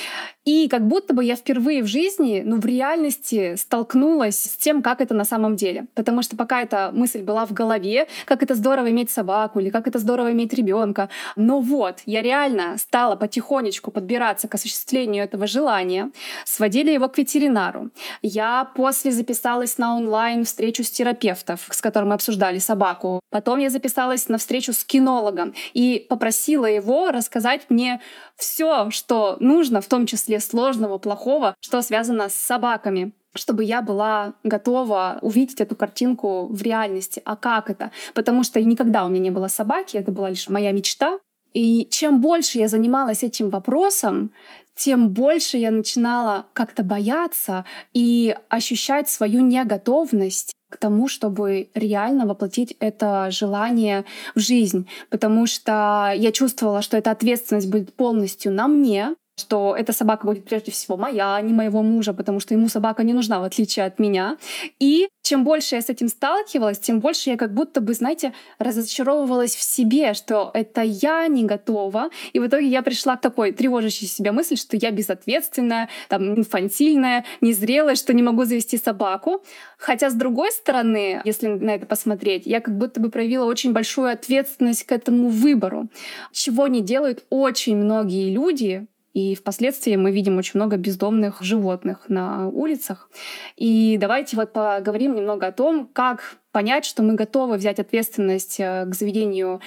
[0.50, 5.00] И как будто бы я впервые в жизни, ну, в реальности столкнулась с тем, как
[5.00, 5.86] это на самом деле.
[5.94, 9.88] Потому что пока эта мысль была в голове, как это здорово иметь собаку или как
[9.88, 11.10] это здорово иметь ребенка.
[11.36, 16.10] Но вот, я реально стала потихонечку подбираться к осуществлению этого желания.
[16.46, 17.92] Сводили его к ветеринару.
[18.24, 23.20] Я после записалась на онлайн встречу с терапевтом, с которым мы обсуждали собаку.
[23.30, 28.02] Потом я записалась на встречу с кинологом и попросила его рассказать мне
[28.36, 34.34] все, что нужно, в том числе сложного, плохого, что связано с собаками чтобы я была
[34.44, 37.22] готова увидеть эту картинку в реальности.
[37.26, 37.92] А как это?
[38.16, 41.20] Потому что никогда у меня не было собаки, это была лишь моя мечта.
[41.54, 44.32] И чем больше я занималась этим вопросом,
[44.76, 52.76] тем больше я начинала как-то бояться и ощущать свою неготовность к тому, чтобы реально воплотить
[52.80, 54.88] это желание в жизнь.
[55.10, 60.46] Потому что я чувствовала, что эта ответственность будет полностью на мне, что эта собака будет
[60.46, 63.86] прежде всего моя, а не моего мужа, потому что ему собака не нужна, в отличие
[63.86, 64.38] от меня.
[64.80, 69.56] И чем больше я с этим сталкивалась, тем больше я как будто бы, знаете, разочаровывалась
[69.56, 72.10] в себе, что это я не готова.
[72.34, 77.26] И в итоге я пришла к такой тревожащей себя мысли, что я безответственная, там, инфантильная,
[77.42, 79.44] незрелая, что не могу завести собаку.
[79.78, 84.12] Хотя, с другой стороны, если на это посмотреть, я как будто бы проявила очень большую
[84.12, 85.90] ответственность к этому выбору,
[86.32, 92.48] чего не делают очень многие люди, и впоследствии мы видим очень много бездомных животных на
[92.48, 93.10] улицах.
[93.56, 98.86] И давайте вот поговорим немного о том, как понять, что мы готовы взять ответственность э,
[98.86, 99.62] к заведению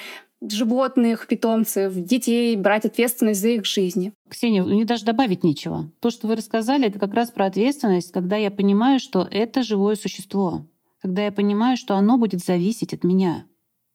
[0.51, 4.13] животных, питомцев, детей, брать ответственность за их жизни.
[4.29, 5.91] Ксения, мне даже добавить нечего.
[6.01, 9.95] То, что вы рассказали, это как раз про ответственность, когда я понимаю, что это живое
[9.95, 10.67] существо,
[11.01, 13.47] когда я понимаю, что оно будет зависеть от меня.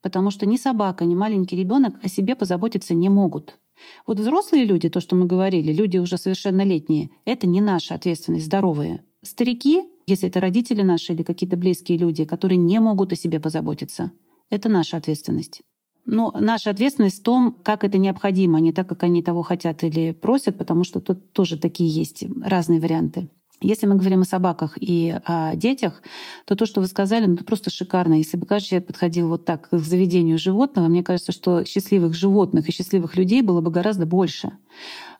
[0.01, 3.57] Потому что ни собака, ни маленький ребенок о себе позаботиться не могут.
[4.05, 9.03] Вот взрослые люди, то, что мы говорили, люди уже совершеннолетние, это не наша ответственность, здоровые.
[9.21, 14.11] Старики, если это родители наши или какие-то близкие люди, которые не могут о себе позаботиться,
[14.49, 15.61] это наша ответственность.
[16.05, 19.83] Но наша ответственность в том, как это необходимо, а не так, как они того хотят
[19.83, 23.29] или просят, потому что тут тоже такие есть разные варианты.
[23.59, 26.03] Если мы говорим о собаках и о детях,
[26.45, 28.13] то то, что вы сказали, ну, это просто шикарно.
[28.13, 32.69] Если бы каждый человек подходил вот так к заведению животного, мне кажется, что счастливых животных
[32.69, 34.51] и счастливых людей было бы гораздо больше.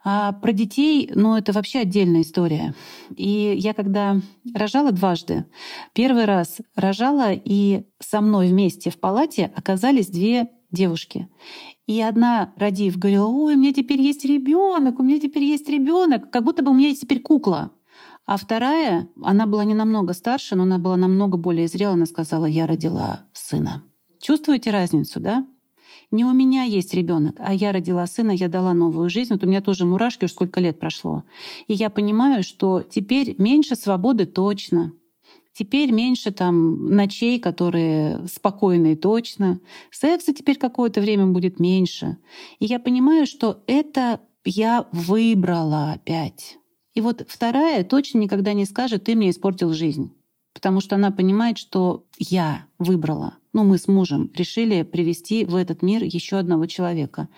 [0.04, 2.76] А про детей, ну, это вообще отдельная история.
[3.16, 4.22] И я когда
[4.54, 5.46] рожала дважды,
[5.94, 11.28] первый раз рожала, и со мной вместе в палате оказались две девушки.
[11.88, 16.30] И одна, родив, говорила, ой, у меня теперь есть ребенок, у меня теперь есть ребенок,
[16.30, 17.72] как будто бы у меня есть теперь кукла.
[18.28, 21.94] А вторая, она была не намного старше, но она была намного более зрелая.
[21.94, 23.84] Она сказала, я родила сына.
[24.20, 25.48] Чувствуете разницу, да?
[26.12, 29.32] Не у меня есть ребенок, а я родила сына, я дала новую жизнь.
[29.32, 31.24] Вот у меня тоже мурашки, уж сколько лет прошло.
[31.68, 34.92] И я понимаю, что теперь меньше свободы точно.
[35.54, 39.62] Теперь меньше там ночей, которые спокойные точно.
[39.90, 42.18] Секса теперь какое-то время будет меньше.
[42.60, 46.58] И я понимаю, что это я выбрала опять.
[46.98, 50.12] И вот вторая точно никогда не скажет, ты мне испортил жизнь.
[50.56, 53.36] Потому что она понимает, что я выбрала.
[53.54, 57.30] Ну, мы с мужем решили привести в этот мир еще одного человека.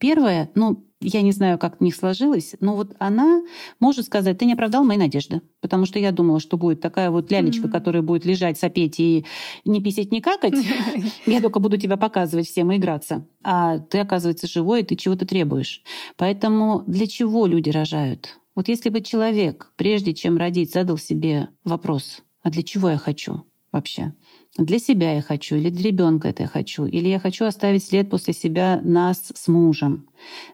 [0.00, 3.44] Первое, ну, я не знаю, как у них сложилось, но вот она
[3.78, 7.30] может сказать, ты не оправдал мои надежды, потому что я думала, что будет такая вот
[7.30, 7.70] лялечка, mm-hmm.
[7.70, 9.24] которая будет лежать, сопеть и
[9.64, 10.54] не писать, не какать.
[11.26, 13.24] Я только буду тебя показывать всем и играться.
[13.44, 15.84] А ты, оказывается, живой, и ты чего-то требуешь.
[16.16, 18.36] Поэтому для чего люди рожают?
[18.56, 23.44] Вот если бы человек, прежде чем родить, задал себе вопрос, а для чего я хочу
[23.70, 24.14] вообще?
[24.56, 28.08] Для себя я хочу, или для ребенка это я хочу, или я хочу оставить след
[28.08, 30.08] после себя нас с мужем.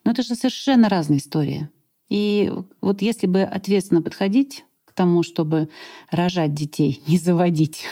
[0.04, 1.70] Но это же совершенно разные истории.
[2.08, 5.68] И вот если бы ответственно подходить к тому, чтобы
[6.10, 7.84] рожать детей, не заводить,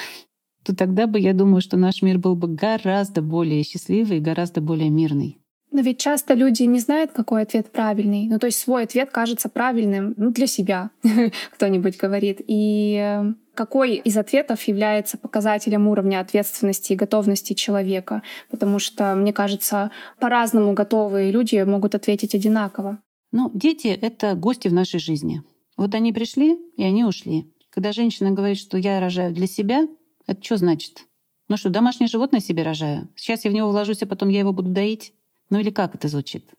[0.65, 4.61] то тогда бы, я думаю, что наш мир был бы гораздо более счастливый и гораздо
[4.61, 5.40] более мирный.
[5.73, 8.27] Но ведь часто люди не знают, какой ответ правильный.
[8.27, 10.91] Ну, то есть свой ответ кажется правильным ну, для себя,
[11.53, 12.41] кто-нибудь говорит.
[12.47, 18.23] И э, какой из ответов является показателем уровня ответственности и готовности человека?
[18.51, 22.99] Потому что, мне кажется, по-разному готовые люди могут ответить одинаково.
[23.31, 25.43] Ну, дети— это гости в нашей жизни.
[25.77, 27.53] Вот они пришли, и они ушли.
[27.71, 29.87] Когда женщина говорит, что я рожаю для себя,
[30.27, 31.07] это что значит?
[31.49, 33.09] Ну что, домашнее животное себе рожаю?
[33.15, 35.15] Сейчас я в него вложусь, а потом я его буду доить?
[35.51, 36.51] Ну или как это звучит?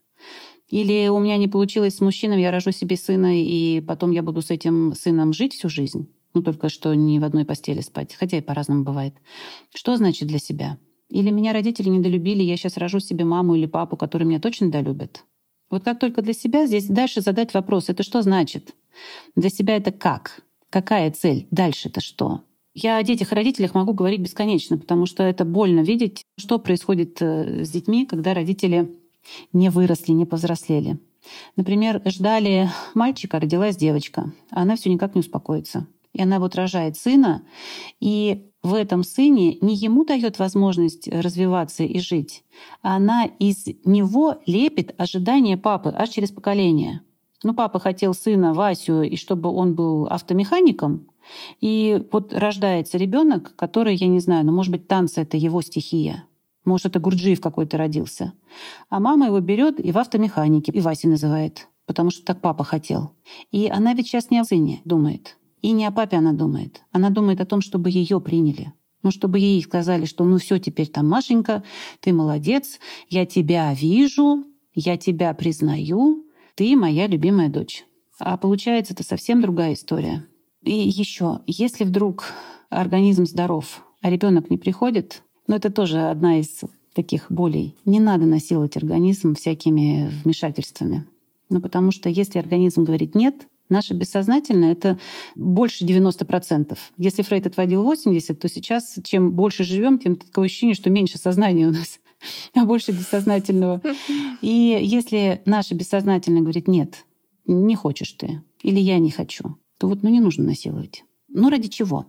[0.67, 4.41] Или у меня не получилось с мужчиной, я рожу себе сына, и потом я буду
[4.41, 6.09] с этим сыном жить всю жизнь?
[6.33, 9.13] Ну, только что не в одной постели спать, хотя и по-разному бывает.
[9.75, 10.77] Что значит для себя?
[11.09, 15.25] Или меня родители недолюбили, я сейчас рожу себе маму или папу, которые меня точно долюбят?
[15.69, 18.73] Вот как только для себя, здесь дальше задать вопрос, это что значит?
[19.35, 20.41] Для себя это как?
[20.69, 21.47] Какая цель?
[21.51, 22.43] Дальше это что?
[22.73, 27.21] Я о детях и родителях могу говорить бесконечно, потому что это больно видеть, что происходит
[27.21, 28.95] э, с детьми, когда родители
[29.51, 30.97] не выросли, не повзрослели.
[31.55, 35.87] Например, ждали мальчика, родилась девочка, а она все никак не успокоится.
[36.13, 37.43] И она вот рожает сына,
[37.99, 42.43] и в этом сыне не ему дает возможность развиваться и жить,
[42.81, 47.01] а она из него лепит ожидания папы аж через поколение.
[47.43, 51.07] Ну, папа хотел сына Васю, и чтобы он был автомехаником,
[51.59, 56.25] и вот рождается ребенок, который, я не знаю, ну, может быть, танцы— это его стихия.
[56.65, 58.33] Может, это Гурджиев какой-то родился.
[58.89, 63.13] А мама его берет и в автомеханике, и Вася называет, потому что так папа хотел.
[63.51, 65.37] И она ведь сейчас не о сыне думает.
[65.61, 66.83] И не о папе она думает.
[66.91, 68.73] Она думает о том, чтобы ее приняли.
[69.03, 71.63] Ну, чтобы ей сказали, что ну все, теперь там, Машенька,
[71.99, 74.43] ты молодец, я тебя вижу,
[74.75, 77.85] я тебя признаю, ты моя любимая дочь.
[78.19, 80.27] А получается, это совсем другая история.
[80.63, 82.25] И еще, если вдруг
[82.69, 86.61] организм здоров, а ребенок не приходит, ну это тоже одна из
[86.93, 87.75] таких болей.
[87.85, 91.05] Не надо насиловать организм всякими вмешательствами.
[91.49, 94.99] Ну, потому что если организм говорит «нет», Наше бессознательное— это
[95.33, 96.77] больше 90%.
[96.97, 101.67] Если Фрейд отводил 80%, то сейчас чем больше живем, тем такое ощущение, что меньше сознания
[101.67, 102.01] у нас,
[102.53, 103.81] а больше бессознательного.
[104.41, 107.05] И если наше бессознательное говорит «нет»,
[107.45, 111.03] не хочешь ты, или я не хочу, то вот ну, не нужно насиловать.
[111.27, 112.05] Ну ради чего?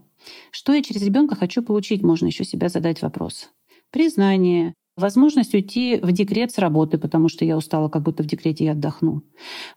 [0.50, 3.48] Что я через ребенка хочу получить, можно еще себя задать вопрос.
[3.90, 8.66] Признание, Возможность уйти в декрет с работы, потому что я устала, как будто в декрете
[8.66, 9.22] я отдохну.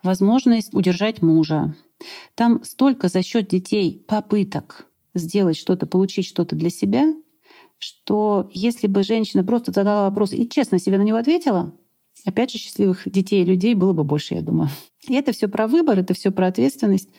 [0.03, 1.73] Возможность удержать мужа.
[2.35, 7.13] Там столько за счет детей попыток сделать что-то, получить что-то для себя,
[7.77, 11.73] что если бы женщина просто задала вопрос и честно себе на него ответила,
[12.25, 14.69] опять же, счастливых детей и людей было бы больше, я думаю.
[15.09, 17.09] Это все про выбор, это все про ответственность,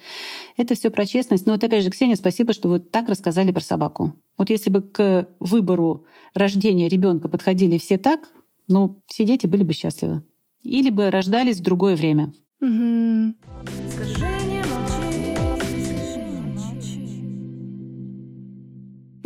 [0.57, 1.47] это все про честность.
[1.47, 4.15] Но вот опять же, Ксения, спасибо, что вы так рассказали про собаку.
[4.39, 8.21] Вот если бы к выбору рождения ребенка подходили все так,
[8.69, 10.23] ну, все дети были бы счастливы.
[10.63, 12.33] Или бы рождались в другое время.
[12.61, 13.35] Угу.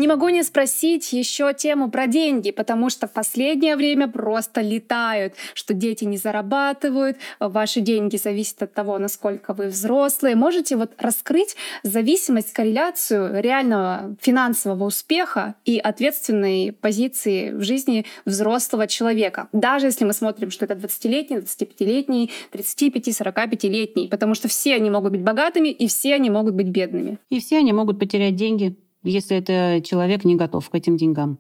[0.01, 5.35] Не могу не спросить еще тему про деньги, потому что в последнее время просто летают,
[5.53, 10.37] что дети не зарабатывают, ваши деньги зависят от того, насколько вы взрослые.
[10.37, 19.49] Можете вот раскрыть зависимость, корреляцию реального финансового успеха и ответственной позиции в жизни взрослого человека.
[19.53, 25.21] Даже если мы смотрим, что это 20-летний, 25-летний, 35-45-летний, потому что все они могут быть
[25.21, 27.19] богатыми и все они могут быть бедными.
[27.29, 31.39] И все они могут потерять деньги если это человек не готов к этим деньгам.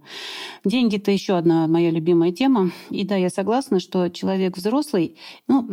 [0.64, 2.70] Деньги— это еще одна моя любимая тема.
[2.90, 5.70] И да, я согласна, что человек взрослый, ну,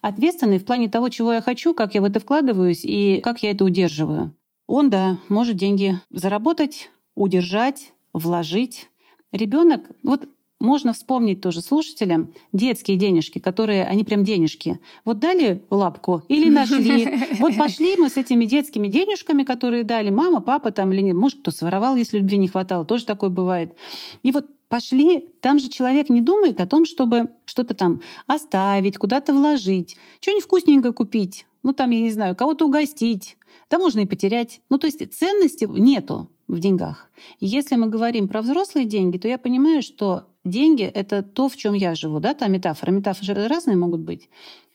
[0.00, 3.50] ответственный в плане того, чего я хочу, как я в это вкладываюсь и как я
[3.50, 4.34] это удерживаю.
[4.66, 8.88] Он, да, может деньги заработать, удержать, вложить.
[9.32, 10.28] Ребенок, вот
[10.60, 14.78] можно вспомнить тоже слушателям детские денежки, которые, они прям денежки.
[15.04, 17.08] Вот дали лапку или нашли.
[17.40, 21.16] Вот пошли мы с этими детскими денежками, которые дали мама, папа там или нет.
[21.16, 22.84] Может, кто своровал, если любви не хватало.
[22.84, 23.74] Тоже такое бывает.
[24.22, 29.32] И вот пошли, там же человек не думает о том, чтобы что-то там оставить, куда-то
[29.32, 33.36] вложить, что-нибудь вкусненькое купить, ну там, я не знаю, кого-то угостить,
[33.70, 34.60] да можно и потерять.
[34.70, 37.10] Ну то есть ценности нету в деньгах.
[37.38, 41.74] Если мы говорим про взрослые деньги, то я понимаю, что деньги— это то, в чем
[41.74, 42.90] я живу, да, та метафора.
[42.90, 44.28] Метафоры разные могут быть.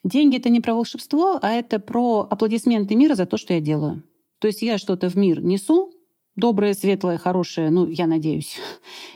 [0.03, 4.03] Деньги— это не про волшебство, а это про аплодисменты мира за то, что я делаю.
[4.39, 5.91] То есть я что-то в мир несу,
[6.35, 8.57] доброе, светлое, хорошее, ну, я надеюсь,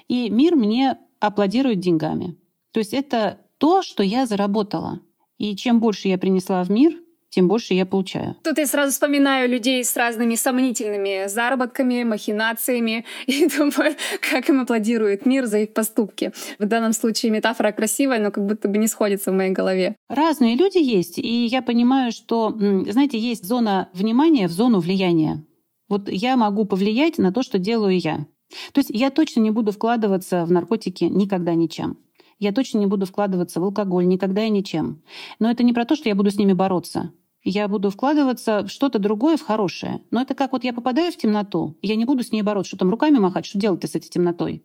[0.07, 2.37] и мир мне аплодирует деньгами.
[2.71, 5.01] То есть это то, что я заработала.
[5.37, 6.97] И чем больше я принесла в мир,
[7.29, 8.35] тем больше я получаю.
[8.43, 13.95] Тут я сразу вспоминаю людей с разными сомнительными заработками, махинациями и думаю,
[14.29, 16.31] как им аплодирует мир за их поступки.
[16.57, 19.95] В данном случае метафора красивая, но как будто бы не сходится в моей голове.
[20.09, 25.45] Разные люди есть, и я понимаю, что, знаете, есть зона внимания в зону влияния.
[25.87, 28.25] Вот я могу повлиять на то, что делаю я.
[28.73, 31.97] То есть я точно не буду вкладываться в наркотики никогда ничем.
[32.39, 35.03] Я точно не буду вкладываться в алкоголь никогда и ничем.
[35.39, 37.11] Но это не про то, что я буду с ними бороться
[37.43, 40.01] я буду вкладываться в что-то другое, в хорошее.
[40.11, 42.77] Но это как вот я попадаю в темноту, я не буду с ней бороться, что
[42.77, 44.63] там руками махать, что делать-то с этой темнотой.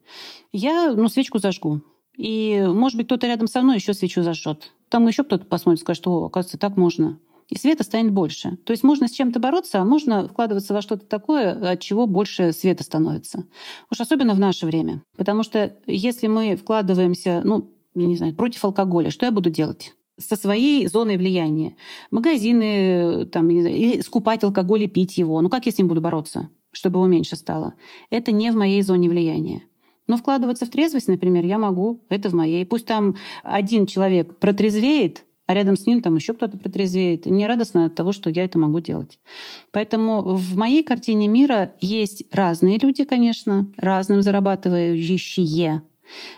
[0.52, 1.82] Я, ну, свечку зажгу.
[2.16, 4.72] И, может быть, кто-то рядом со мной еще свечу зажжет.
[4.88, 7.18] Там еще кто-то посмотрит, скажет, о, оказывается, так можно.
[7.54, 8.56] И света станет больше.
[8.64, 12.52] То есть можно с чем-то бороться, а можно вкладываться во что-то такое, от чего больше
[12.52, 13.44] света становится.
[13.92, 15.02] Уж особенно в наше время.
[15.16, 19.94] Потому что если мы вкладываемся, ну, не знаю, против алкоголя, что я буду делать?
[20.16, 21.74] со своей зоной влияния.
[22.12, 25.40] Магазины, там, или скупать алкоголь и пить его.
[25.40, 27.74] Ну как я с ним буду бороться, чтобы его меньше стало?
[28.10, 29.62] Это не в моей зоне влияния.
[30.06, 32.04] Но вкладываться в трезвость, например, я могу.
[32.10, 32.64] Это в моей.
[32.64, 37.26] Пусть там один человек протрезвеет, а рядом с ним там еще кто-то протрезвеет.
[37.26, 39.18] Мне радостно от того, что я это могу делать.
[39.72, 45.82] Поэтому в моей картине мира есть разные люди, конечно, разным зарабатывающие.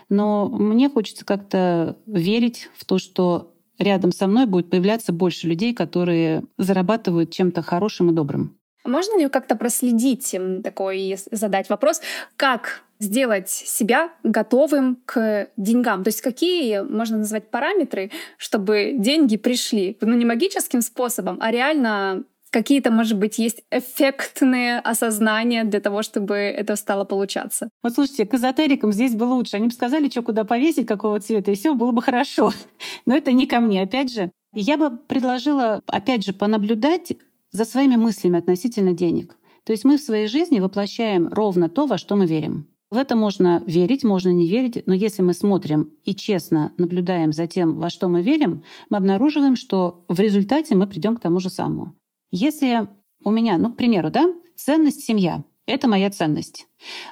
[0.09, 5.73] Но мне хочется как-то верить в то, что рядом со мной будет появляться больше людей,
[5.73, 8.57] которые зарабатывают чем-то хорошим и добрым.
[8.85, 10.33] Можно ли как-то проследить
[10.63, 12.01] такой, задать вопрос,
[12.37, 16.03] как сделать себя готовым к деньгам?
[16.03, 19.97] То есть какие можно назвать параметры, чтобы деньги пришли?
[20.01, 26.35] Ну, не магическим способом, а реально какие-то, может быть, есть эффектные осознания для того, чтобы
[26.35, 27.69] это стало получаться.
[27.83, 29.57] Вот слушайте, к эзотерикам здесь бы лучше.
[29.57, 32.51] Они бы сказали, что куда повесить, какого цвета, и все было бы хорошо.
[33.05, 33.81] Но это не ко мне.
[33.81, 37.13] Опять же, Я бы предложила, опять же, понаблюдать
[37.51, 39.37] за своими мыслями относительно денег.
[39.65, 42.67] То есть мы в своей жизни воплощаем ровно то, во что мы верим.
[42.89, 47.45] В это можно верить, можно не верить, но если мы смотрим и честно наблюдаем за
[47.45, 51.49] тем, во что мы верим, мы обнаруживаем, что в результате мы придем к тому же
[51.49, 51.95] самому.
[52.31, 52.87] Если
[53.25, 56.67] у меня, ну, к примеру, да, ценность семья— это моя ценность.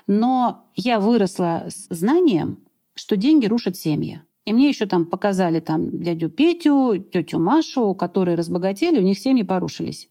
[0.07, 2.59] Но я выросла с знанием,
[2.93, 4.21] что деньги рушат семьи.
[4.45, 9.43] И мне еще там показали там дядю Петю, тетю Машу, которые разбогатели, у них семьи
[9.43, 10.07] порушились.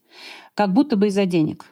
[0.53, 1.65] Как будто бы из-за денег.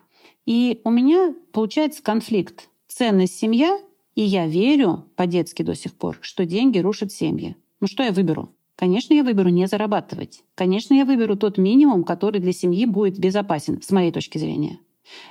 [0.45, 3.79] И у меня получается конфликт ценность семья,
[4.15, 7.55] и я верю по-детски до сих пор, что деньги рушат семьи.
[7.81, 8.49] Ну что я выберу?
[8.75, 10.43] Конечно, я выберу не зарабатывать.
[10.55, 14.79] Конечно, я выберу тот минимум, который для семьи будет безопасен, с моей точки зрения.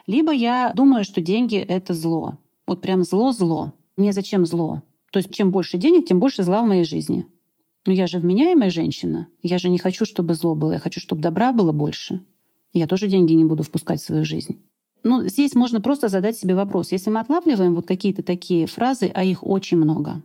[0.06, 2.38] Либо я думаю, что деньги— это зло.
[2.66, 3.72] Вот прям зло-зло.
[3.96, 4.82] Мне зачем зло?
[5.10, 7.26] То есть чем больше денег, тем больше зла в моей жизни.
[7.84, 9.28] Но я же вменяемая женщина.
[9.42, 10.72] Я же не хочу, чтобы зло было.
[10.72, 12.24] Я хочу, чтобы добра было больше.
[12.72, 14.62] Я тоже деньги не буду впускать в свою жизнь.
[15.04, 16.92] Ну, здесь можно просто задать себе вопрос.
[16.92, 20.22] Если мы отлавливаем вот какие-то такие фразы, а их очень много.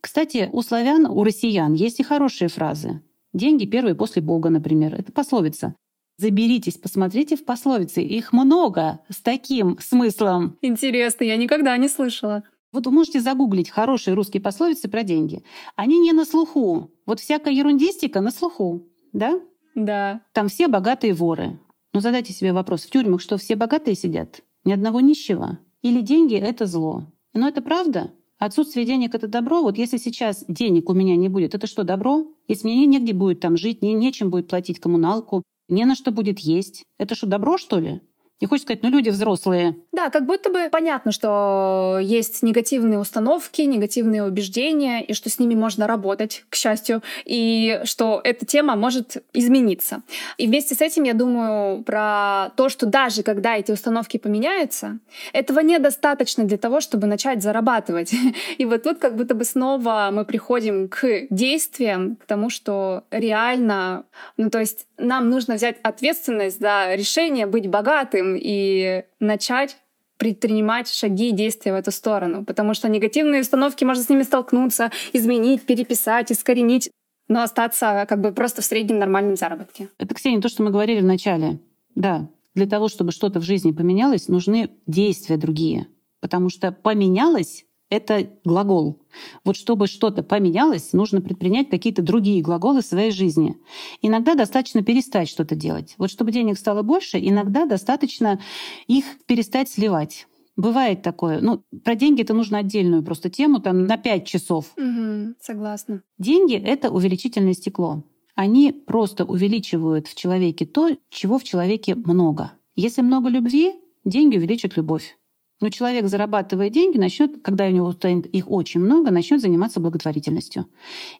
[0.00, 3.02] Кстати, у славян, у россиян есть и хорошие фразы.
[3.32, 4.94] Деньги первые после Бога, например.
[4.94, 5.74] Это пословица.
[6.16, 8.02] Заберитесь, посмотрите в пословицы.
[8.02, 10.58] Их много с таким смыслом.
[10.60, 12.42] Интересно, я никогда не слышала.
[12.72, 15.42] Вот вы можете загуглить хорошие русские пословицы про деньги.
[15.76, 16.90] Они не на слуху.
[17.06, 19.40] Вот всякая ерундистика на слуху, да?
[19.74, 20.20] Да.
[20.32, 21.58] Там все богатые воры.
[21.92, 24.42] Но задайте себе вопрос, в тюрьмах что, все богатые сидят?
[24.64, 25.58] Ни одного нищего?
[25.82, 27.12] Или деньги— это зло?
[27.32, 28.12] Но это правда?
[28.38, 29.62] Отсутствие денег— это добро?
[29.62, 32.26] Вот если сейчас денег у меня не будет, это что, добро?
[32.48, 36.38] Если мне негде будет там жить, не, нечем будет платить коммуналку, не на что будет
[36.40, 38.00] есть, это что, добро, что ли?
[38.40, 39.76] Не хочешь сказать, ну люди взрослые.
[39.92, 45.54] Да, как будто бы понятно, что есть негативные установки, негативные убеждения, и что с ними
[45.54, 50.02] можно работать, к счастью, и что эта тема может измениться.
[50.38, 54.98] И вместе с этим я думаю про то, что даже когда эти установки поменяются,
[55.34, 58.14] этого недостаточно для того, чтобы начать зарабатывать.
[58.58, 64.04] И вот тут как будто бы снова мы приходим к действиям, к тому, что реально,
[64.36, 69.76] ну то есть нам нужно взять ответственность за решение быть богатым, и начать
[70.16, 72.44] предпринимать шаги и действия в эту сторону.
[72.44, 76.90] Потому что негативные установки, можно с ними столкнуться, изменить, переписать, искоренить,
[77.28, 79.88] но остаться как бы просто в среднем нормальном заработке.
[79.98, 81.58] Это, Ксения, то, что мы говорили в начале.
[81.94, 85.86] Да, для того, чтобы что-то в жизни поменялось, нужны действия другие.
[86.20, 88.98] Потому что поменялось это глагол.
[89.44, 93.56] Вот чтобы что-то поменялось, нужно предпринять какие-то другие глаголы в своей жизни.
[94.00, 95.94] Иногда достаточно перестать что-то делать.
[95.98, 98.40] Вот чтобы денег стало больше, иногда достаточно
[98.86, 100.26] их перестать сливать.
[100.56, 101.40] Бывает такое.
[101.40, 104.72] Ну, про деньги это нужно отдельную просто тему, там на 5 часов.
[104.76, 106.02] Угу, согласна.
[106.18, 108.04] Деньги— это увеличительное стекло.
[108.34, 112.52] Они просто увеличивают в человеке то, чего в человеке много.
[112.76, 113.74] Если много любви,
[114.04, 115.16] деньги увеличат любовь.
[115.60, 120.66] Но человек, зарабатывая деньги, начнет, когда у него станет их очень много, начнет заниматься благотворительностью.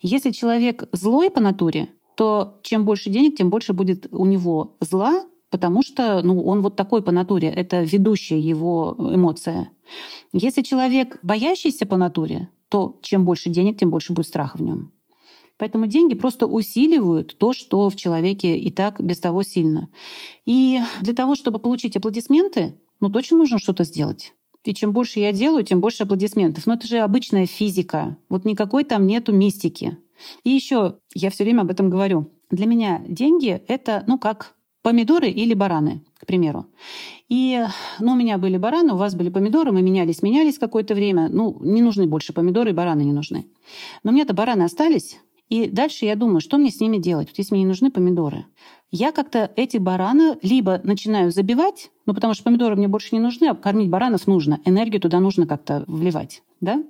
[0.00, 5.24] Если человек злой по натуре, то чем больше денег, тем больше будет у него зла,
[5.50, 9.70] потому что ну, он вот такой по натуре, это ведущая его эмоция.
[10.32, 14.92] Если человек боящийся по натуре, то чем больше денег, тем больше будет страха в нем.
[15.60, 19.90] Поэтому деньги просто усиливают то, что в человеке и так без того сильно.
[20.46, 24.34] И для того, чтобы получить аплодисменты, ну точно нужно что-то сделать.
[24.64, 26.66] И чем больше я делаю, тем больше аплодисментов.
[26.66, 28.18] Но это же обычная физика.
[28.28, 29.96] Вот никакой там нету мистики.
[30.44, 32.30] И еще я все время об этом говорю.
[32.50, 36.66] Для меня деньги— это, ну, как помидоры или бараны, к примеру.
[37.28, 37.64] И,
[38.00, 41.28] ну, у меня были бараны, у вас были помидоры, мы менялись, менялись какое-то время.
[41.28, 43.46] Ну, не нужны больше помидоры, бараны не нужны.
[44.02, 47.54] Но мне-то бараны остались, и дальше я думаю, что мне с ними делать, вот если
[47.54, 48.46] мне не нужны помидоры.
[48.90, 53.46] Я как-то эти бараны либо начинаю забивать, ну потому что помидоры мне больше не нужны,
[53.46, 56.82] а кормить баранов нужно, энергию туда нужно как-то вливать, да?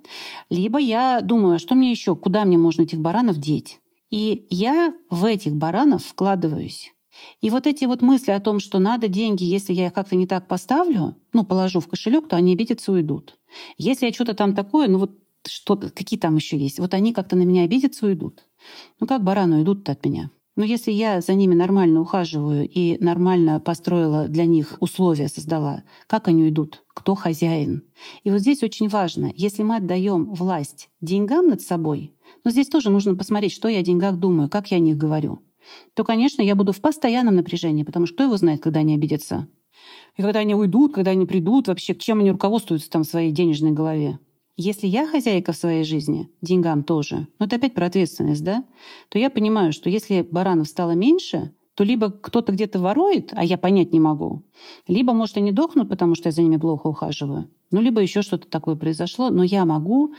[0.48, 3.80] Либо я думаю, а что мне еще, куда мне можно этих баранов деть?
[4.11, 6.92] И я в этих баранов вкладываюсь.
[7.42, 10.26] И вот эти вот мысли о том, что надо деньги, если я их как-то не
[10.26, 13.38] так поставлю, ну, положу в кошелек, то они обидятся, уйдут.
[13.76, 15.12] Если я что-то там такое, ну вот
[15.46, 18.44] что какие там еще есть, вот они как-то на меня обидятся, уйдут.
[19.01, 20.30] Ну как бараны уйдут-то от меня?
[20.57, 26.28] Но если я за ними нормально ухаживаю и нормально построила для них условия, создала, как
[26.28, 26.84] они уйдут?
[26.88, 27.84] Кто хозяин?
[28.24, 32.90] И вот здесь очень важно, если мы отдаем власть деньгам над собой, но здесь тоже
[32.90, 35.40] нужно посмотреть, что я о деньгах думаю, как я о них говорю,
[35.94, 39.48] то, конечно, я буду в постоянном напряжении, потому что кто его знает, когда они обидятся?
[40.16, 43.70] И когда они уйдут, когда они придут, вообще, чем они руководствуются там в своей денежной
[43.70, 44.18] голове?
[44.63, 48.63] Если я хозяйка в своей жизни, деньгам тоже, ну это опять про ответственность, да,
[49.09, 53.57] то я понимаю, что если баранов стало меньше, то либо кто-то где-то ворует, а я
[53.57, 54.43] понять не могу,
[54.87, 58.51] либо, может, они дохнут, потому что я за ними плохо ухаживаю, ну, либо еще что-то
[58.51, 60.13] такое произошло, но я могу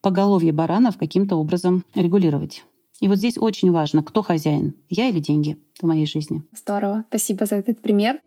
[0.00, 2.64] поголовье баранов каким-то образом регулировать.
[3.00, 6.42] И вот здесь очень важно, кто хозяин, я или деньги в моей жизни.
[6.52, 7.04] Здорово.
[7.10, 8.20] Спасибо за этот пример.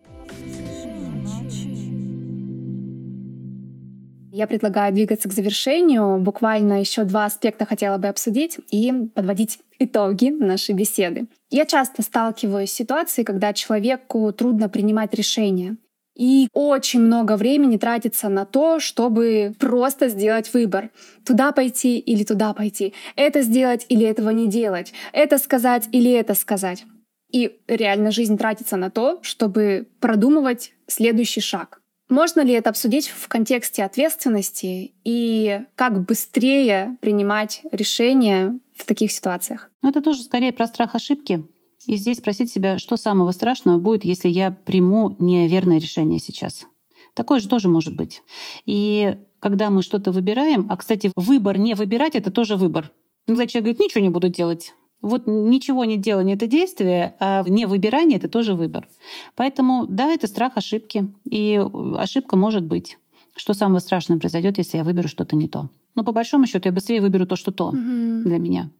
[4.37, 6.19] Я предлагаю двигаться к завершению.
[6.19, 11.25] Буквально еще два аспекта хотела бы обсудить и подводить итоги нашей беседы.
[11.49, 15.77] Я часто сталкиваюсь с ситуацией, когда человеку трудно принимать решения.
[16.15, 20.91] И очень много времени тратится на то, чтобы просто сделать выбор.
[21.25, 22.93] Туда пойти или туда пойти.
[23.15, 24.93] Это сделать или этого не делать.
[25.13, 26.85] Это сказать или это сказать.
[27.31, 31.81] И реально жизнь тратится на то, чтобы продумывать следующий шаг.
[32.09, 39.69] Можно ли это обсудить в контексте ответственности и как быстрее принимать решения в таких ситуациях?
[39.81, 41.45] Ну, это тоже скорее про страх ошибки.
[41.85, 46.65] И здесь спросить себя, что самого страшного будет, если я приму неверное решение сейчас.
[47.13, 48.21] Такое же тоже может быть.
[48.65, 52.91] И когда мы что-то выбираем, а, кстати, выбор не выбирать— это тоже выбор.
[53.25, 54.73] Иногда человек говорит, ничего не буду делать.
[55.01, 58.87] Вот ничего не делание— это действие, а не выбирание— это тоже выбор.
[59.35, 61.07] Поэтому, да, это страх ошибки.
[61.29, 61.63] И
[61.97, 62.97] ошибка может быть.
[63.35, 65.69] Что самое страшное произойдет, если я выберу что-то не то?
[65.93, 68.23] Но по большому счету я быстрее выберу то, что то mm-hmm.
[68.23, 68.71] для меня.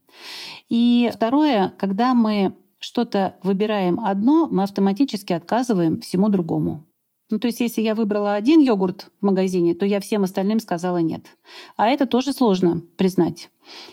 [0.69, 6.83] И второе, когда мы что-то выбираем одно, мы автоматически отказываем всему другому.
[7.29, 10.99] Ну, то есть, если я выбрала один йогурт в магазине, то я всем остальным сказала
[10.99, 11.25] нет.
[11.75, 13.49] А это тоже сложно признать.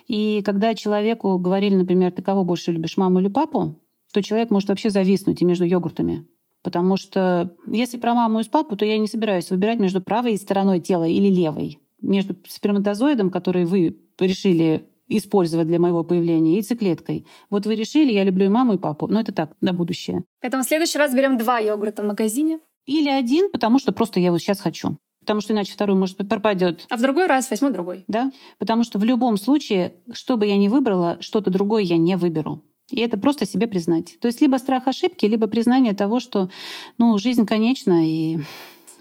[0.06, 3.80] И когда человеку говорили, например, ты кого больше любишь, маму или папу,
[4.12, 6.26] то человек может вообще зависнуть и между йогуртами.
[6.62, 10.78] Потому что если про маму и папу, то я не собираюсь выбирать между правой стороной
[10.78, 11.78] тела или левой.
[12.00, 17.26] Между сперматозоидом, который вы решили использовать для моего появления, яйцеклеткой.
[17.50, 19.08] Вот вы решили, я люблю и маму, и папу.
[19.08, 20.24] Но это так, на будущее.
[20.40, 22.60] Поэтому в следующий раз берем два йогурта в магазине.
[22.86, 24.98] Или один, потому что просто я вот сейчас хочу.
[25.20, 26.86] Потому что иначе второй, может быть, пропадет.
[26.90, 28.04] А в другой раз возьму другой.
[28.08, 28.30] Да.
[28.58, 32.62] Потому что в любом случае, что бы я ни выбрала, что-то другое я не выберу.
[32.90, 34.18] И это просто себе признать.
[34.20, 36.50] То есть либо страх ошибки, либо признание того, что
[36.98, 38.40] ну, жизнь конечна, и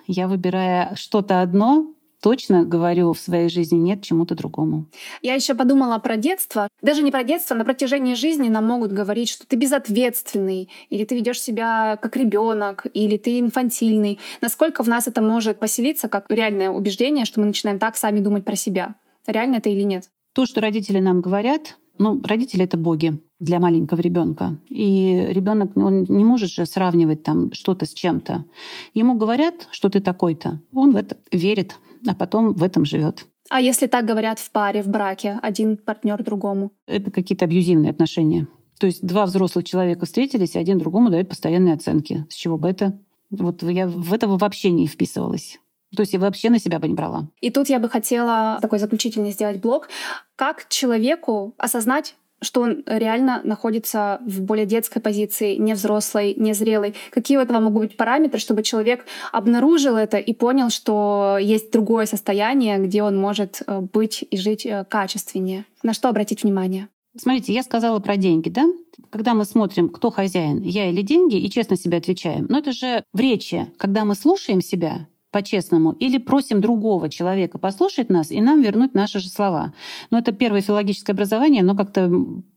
[0.07, 1.93] я, выбирая что-то одно,
[2.24, 4.86] точно говорю в своей жизни нет чему-то другому.
[5.21, 6.69] Я еще подумала про детство.
[6.82, 11.15] Даже не про детство, на протяжении жизни нам могут говорить, что ты безответственный, или ты
[11.15, 14.19] ведешь себя как ребенок, или ты инфантильный.
[14.39, 18.45] Насколько в нас это может поселиться как реальное убеждение, что мы начинаем так сами думать
[18.45, 18.95] про себя?
[19.28, 20.09] Реально это или нет?
[20.34, 24.57] То, что родители нам говорят, ну, родители это боги для маленького ребенка.
[24.69, 28.45] И ребенок он не может же сравнивать там что-то с чем-то.
[28.93, 30.61] Ему говорят, что ты такой-то.
[30.74, 31.76] Он в это верит
[32.08, 33.26] а потом в этом живет.
[33.49, 36.72] А если так говорят в паре, в браке, один партнер другому?
[36.88, 38.47] Это какие-то абьюзивные отношения.
[38.80, 42.26] То есть два взрослых человека встретились, и один другому дает постоянные оценки.
[42.30, 42.99] С чего бы это?
[43.30, 45.60] Вот я в этого вообще не вписывалась.
[45.95, 47.30] То есть я вообще на себя бы не брала.
[47.39, 49.89] И тут я бы хотела такой заключительный сделать блок.
[50.36, 56.96] Как человеку осознать, что он реально находится в более детской позиции, не взрослой, не зрелой.
[57.12, 62.06] Какие у этого могут быть параметры, чтобы человек обнаружил это и понял, что есть другое
[62.06, 65.66] состояние, где он может э, быть и жить э, качественнее?
[65.82, 66.88] На что обратить внимание?
[67.16, 68.66] Смотрите, я сказала про деньги, да?
[69.10, 72.48] Когда мы смотрим, кто хозяин, я или деньги, и честно себе отвечаем.
[72.50, 78.09] Но это же в речи, когда мы слушаем себя, по-честному, или просим другого человека послушать
[78.09, 79.73] нас и нам вернуть наши же слова.
[80.11, 82.09] Но это первое филологическое образование, но как-то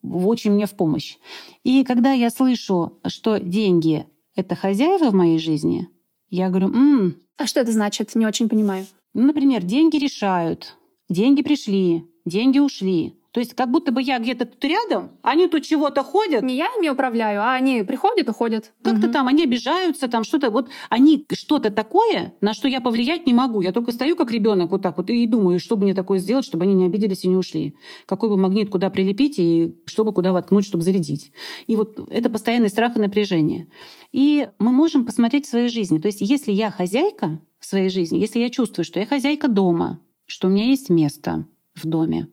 [0.04, 1.16] очень мне в помощь.
[1.64, 4.06] И когда я слышу, что деньги—
[4.36, 5.88] это хозяева в моей жизни,
[6.30, 8.14] я говорю, м а что это значит?
[8.14, 8.86] Не очень понимаю.
[9.12, 10.76] Например, деньги решают,
[11.08, 13.14] деньги пришли, деньги ушли.
[13.36, 16.42] То есть как будто бы я где-то тут рядом, они тут чего-то ходят.
[16.42, 18.72] Не я ими управляю, а они приходят, уходят.
[18.80, 19.12] Как-то угу.
[19.12, 20.48] там они обижаются, там что-то.
[20.48, 23.60] Вот они что-то такое, на что я повлиять не могу.
[23.60, 26.46] Я только стою как ребенок вот так вот и думаю, что бы мне такое сделать,
[26.46, 27.76] чтобы они не обиделись и не ушли.
[28.06, 31.30] Какой бы магнит куда прилепить и чтобы куда воткнуть, чтобы зарядить.
[31.66, 33.68] И вот это постоянный страх и напряжение.
[34.12, 35.98] И мы можем посмотреть в своей жизни.
[35.98, 40.00] То есть если я хозяйка в своей жизни, если я чувствую, что я хозяйка дома,
[40.24, 42.28] что у меня есть место в доме,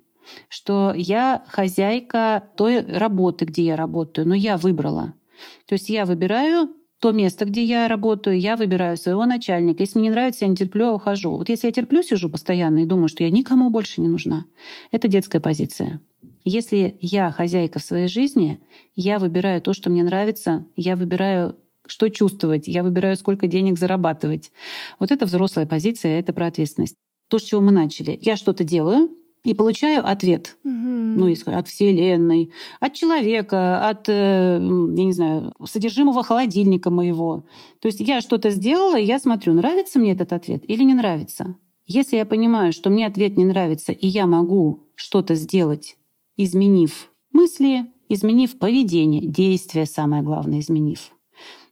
[0.49, 5.13] что я хозяйка той работы, где я работаю, но я выбрала.
[5.67, 6.69] То есть я выбираю
[6.99, 9.83] то место, где я работаю, я выбираю своего начальника.
[9.83, 11.35] Если мне не нравится, я не терплю, а ухожу.
[11.35, 14.45] Вот если я терплю, сижу постоянно и думаю, что я никому больше не нужна,
[14.89, 15.99] это детская позиция.
[16.45, 18.61] Если я хозяйка в своей жизни,
[18.95, 24.51] я выбираю то, что мне нравится, я выбираю что чувствовать, я выбираю, сколько денег зарабатывать.
[24.99, 26.95] Вот это взрослая позиция, это про ответственность.
[27.29, 28.17] то, с чего мы начали.
[28.21, 29.09] Я что-то делаю,
[29.43, 30.57] и получаю ответ.
[30.63, 30.71] Угу.
[30.71, 37.45] Ну, от Вселенной, от человека, от, э, я не знаю, содержимого холодильника моего.
[37.79, 41.55] То есть я что-то сделала, и я смотрю, нравится мне этот ответ или не нравится.
[41.85, 45.97] Если я понимаю, что мне ответ не нравится, и я могу что-то сделать,
[46.37, 51.11] изменив мысли, изменив поведение, действие самое главное, изменив.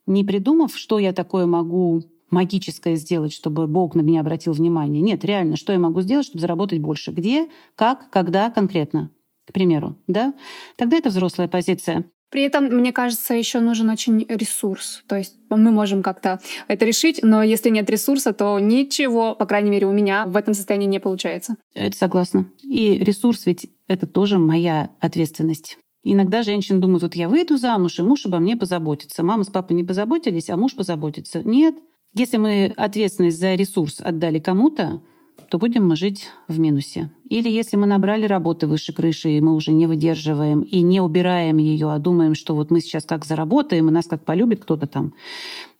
[0.05, 5.01] Не придумав, что я такое могу магическое сделать, чтобы Бог на меня обратил внимание.
[5.01, 7.11] Нет, реально, что я могу сделать, чтобы заработать больше?
[7.11, 9.11] Где, как, когда конкретно,
[9.45, 10.33] к примеру, да?
[10.77, 12.05] Тогда это взрослая позиция.
[12.31, 15.03] При этом, мне кажется, еще нужен очень ресурс.
[15.07, 16.39] То есть мы можем как-то
[16.69, 20.53] это решить, но если нет ресурса, то ничего, по крайней мере, у меня в этом
[20.53, 21.57] состоянии не получается.
[21.73, 22.49] Это согласна.
[22.63, 25.77] И ресурс ведь это тоже моя ответственность.
[26.03, 29.23] Иногда женщины думают, вот я выйду замуж, и муж обо мне позаботится.
[29.23, 31.43] Мама с папой не позаботились, а муж позаботится.
[31.43, 31.75] Нет,
[32.13, 35.01] если мы ответственность за ресурс отдали кому-то,
[35.49, 37.11] то будем мы жить в минусе.
[37.29, 41.57] Или если мы набрали работы выше крыши, и мы уже не выдерживаем и не убираем
[41.57, 45.13] ее, а думаем, что вот мы сейчас как заработаем, и нас как полюбит кто-то там,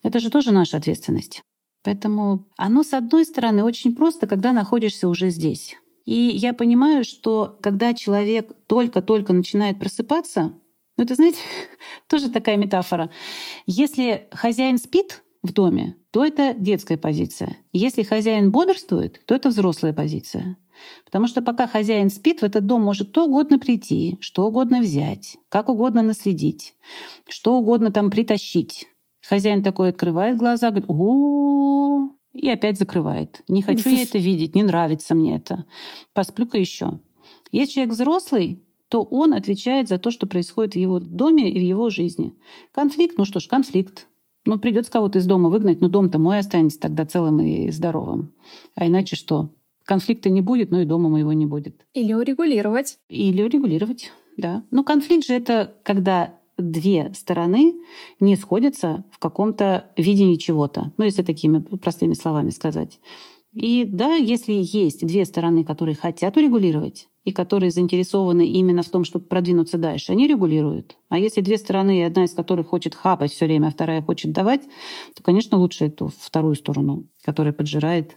[0.02, 1.42] это же тоже наша ответственность.
[1.84, 5.76] Поэтому оно, с одной стороны, очень просто, когда находишься уже здесь.
[6.04, 10.52] И я понимаю, что когда человек только-только начинает просыпаться,
[10.96, 11.38] ну это, знаете,
[12.08, 13.10] тоже такая метафора.
[13.66, 17.56] Если хозяин спит, в доме, то это детская позиция.
[17.72, 20.58] Если хозяин бодрствует, то это взрослая позиция.
[21.06, 25.38] Потому что пока хозяин спит, в этот дом может кто угодно прийти, что угодно взять,
[25.48, 26.74] как угодно наследить,
[27.28, 28.88] что угодно там притащить.
[29.26, 33.42] Хозяин такой открывает глаза, говорит, о, и опять закрывает.
[33.48, 35.64] Не хочу я это видеть, не нравится мне это.
[36.12, 37.00] Посплю-ка еще.
[37.52, 41.62] Если человек взрослый, то он отвечает за то, что происходит в его доме и в
[41.62, 42.34] его жизни.
[42.72, 44.08] Конфликт, ну что ж, конфликт.
[44.44, 48.32] Ну, придется кого-то из дома выгнать, но дом-то мой останется тогда целым и здоровым.
[48.74, 49.50] А иначе что?
[49.84, 51.86] Конфликта не будет, но и дома моего не будет.
[51.94, 52.98] Или урегулировать.
[53.08, 54.64] Или урегулировать, да.
[54.70, 57.74] Но конфликт же это когда две стороны
[58.20, 60.92] не сходятся в каком-то видении чего-то.
[60.96, 63.00] Ну, если такими простыми словами сказать.
[63.52, 69.04] И да, если есть две стороны, которые хотят урегулировать, и которые заинтересованы именно в том,
[69.04, 70.96] чтобы продвинуться дальше, они регулируют.
[71.08, 74.62] А если две стороны, одна из которых хочет хапать все время, а вторая хочет давать,
[75.14, 78.16] то, конечно, лучше эту вторую сторону, которая поджирает,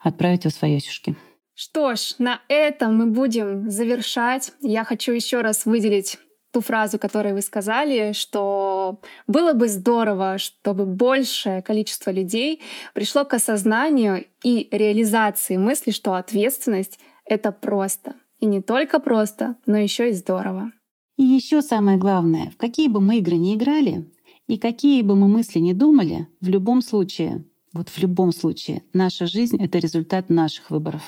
[0.00, 1.16] отправить во свои осюшки.
[1.54, 4.52] Что ж, на этом мы будем завершать.
[4.60, 6.18] Я хочу еще раз выделить
[6.52, 12.62] ту фразу, которую вы сказали, что было бы здорово, чтобы большее количество людей
[12.92, 18.14] пришло к осознанию и реализации мысли, что ответственность— это просто.
[18.40, 20.72] И не только просто, но еще и здорово.
[21.16, 24.10] И еще самое главное, в какие бы мы игры ни играли,
[24.46, 29.26] и какие бы мы мысли ни думали, в любом случае, вот в любом случае, наша
[29.26, 31.02] жизнь— это результат наших выборов.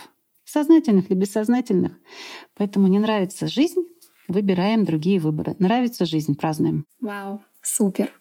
[0.44, 1.93] Сознательных или бессознательных.
[2.57, 3.85] Поэтому не нравится жизнь,
[4.28, 5.57] выбираем другие выборы.
[5.59, 6.85] Нравится жизнь, празднуем.
[7.01, 8.12] Вау, супер.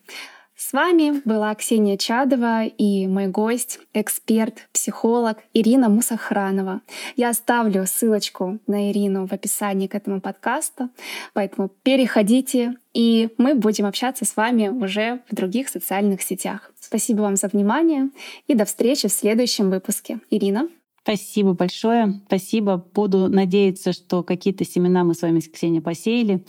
[0.58, 6.80] С вами была Ксения Чадова и мой гость, эксперт, психолог Ирина Мусахранова.
[7.18, 10.90] Я оставлю ссылочку на Ирину в описании к этому подкасту,
[11.34, 16.72] поэтому переходите, и мы будем общаться с вами уже в других социальных сетях.
[16.80, 18.12] Спасибо вам за внимание
[18.48, 20.22] и до встречи в следующем выпуске.
[20.30, 20.70] Ирина.
[21.04, 22.22] Спасибо большое.
[22.28, 22.78] Спасибо.
[22.94, 26.46] Буду надеяться, что какие-то семена мы с вами, Ксения, посеяли.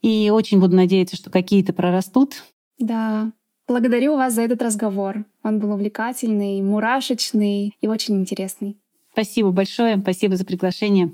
[0.00, 2.42] И очень буду надеяться, что какие-то прорастут.
[2.78, 3.32] Да,
[3.68, 5.24] благодарю вас за этот разговор.
[5.42, 8.78] Он был увлекательный, мурашечный и очень интересный.
[9.12, 11.12] Спасибо большое, спасибо за приглашение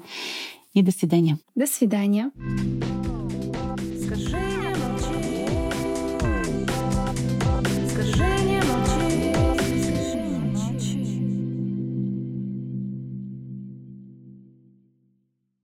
[0.73, 1.39] и до свидания.
[1.55, 2.33] До свидания.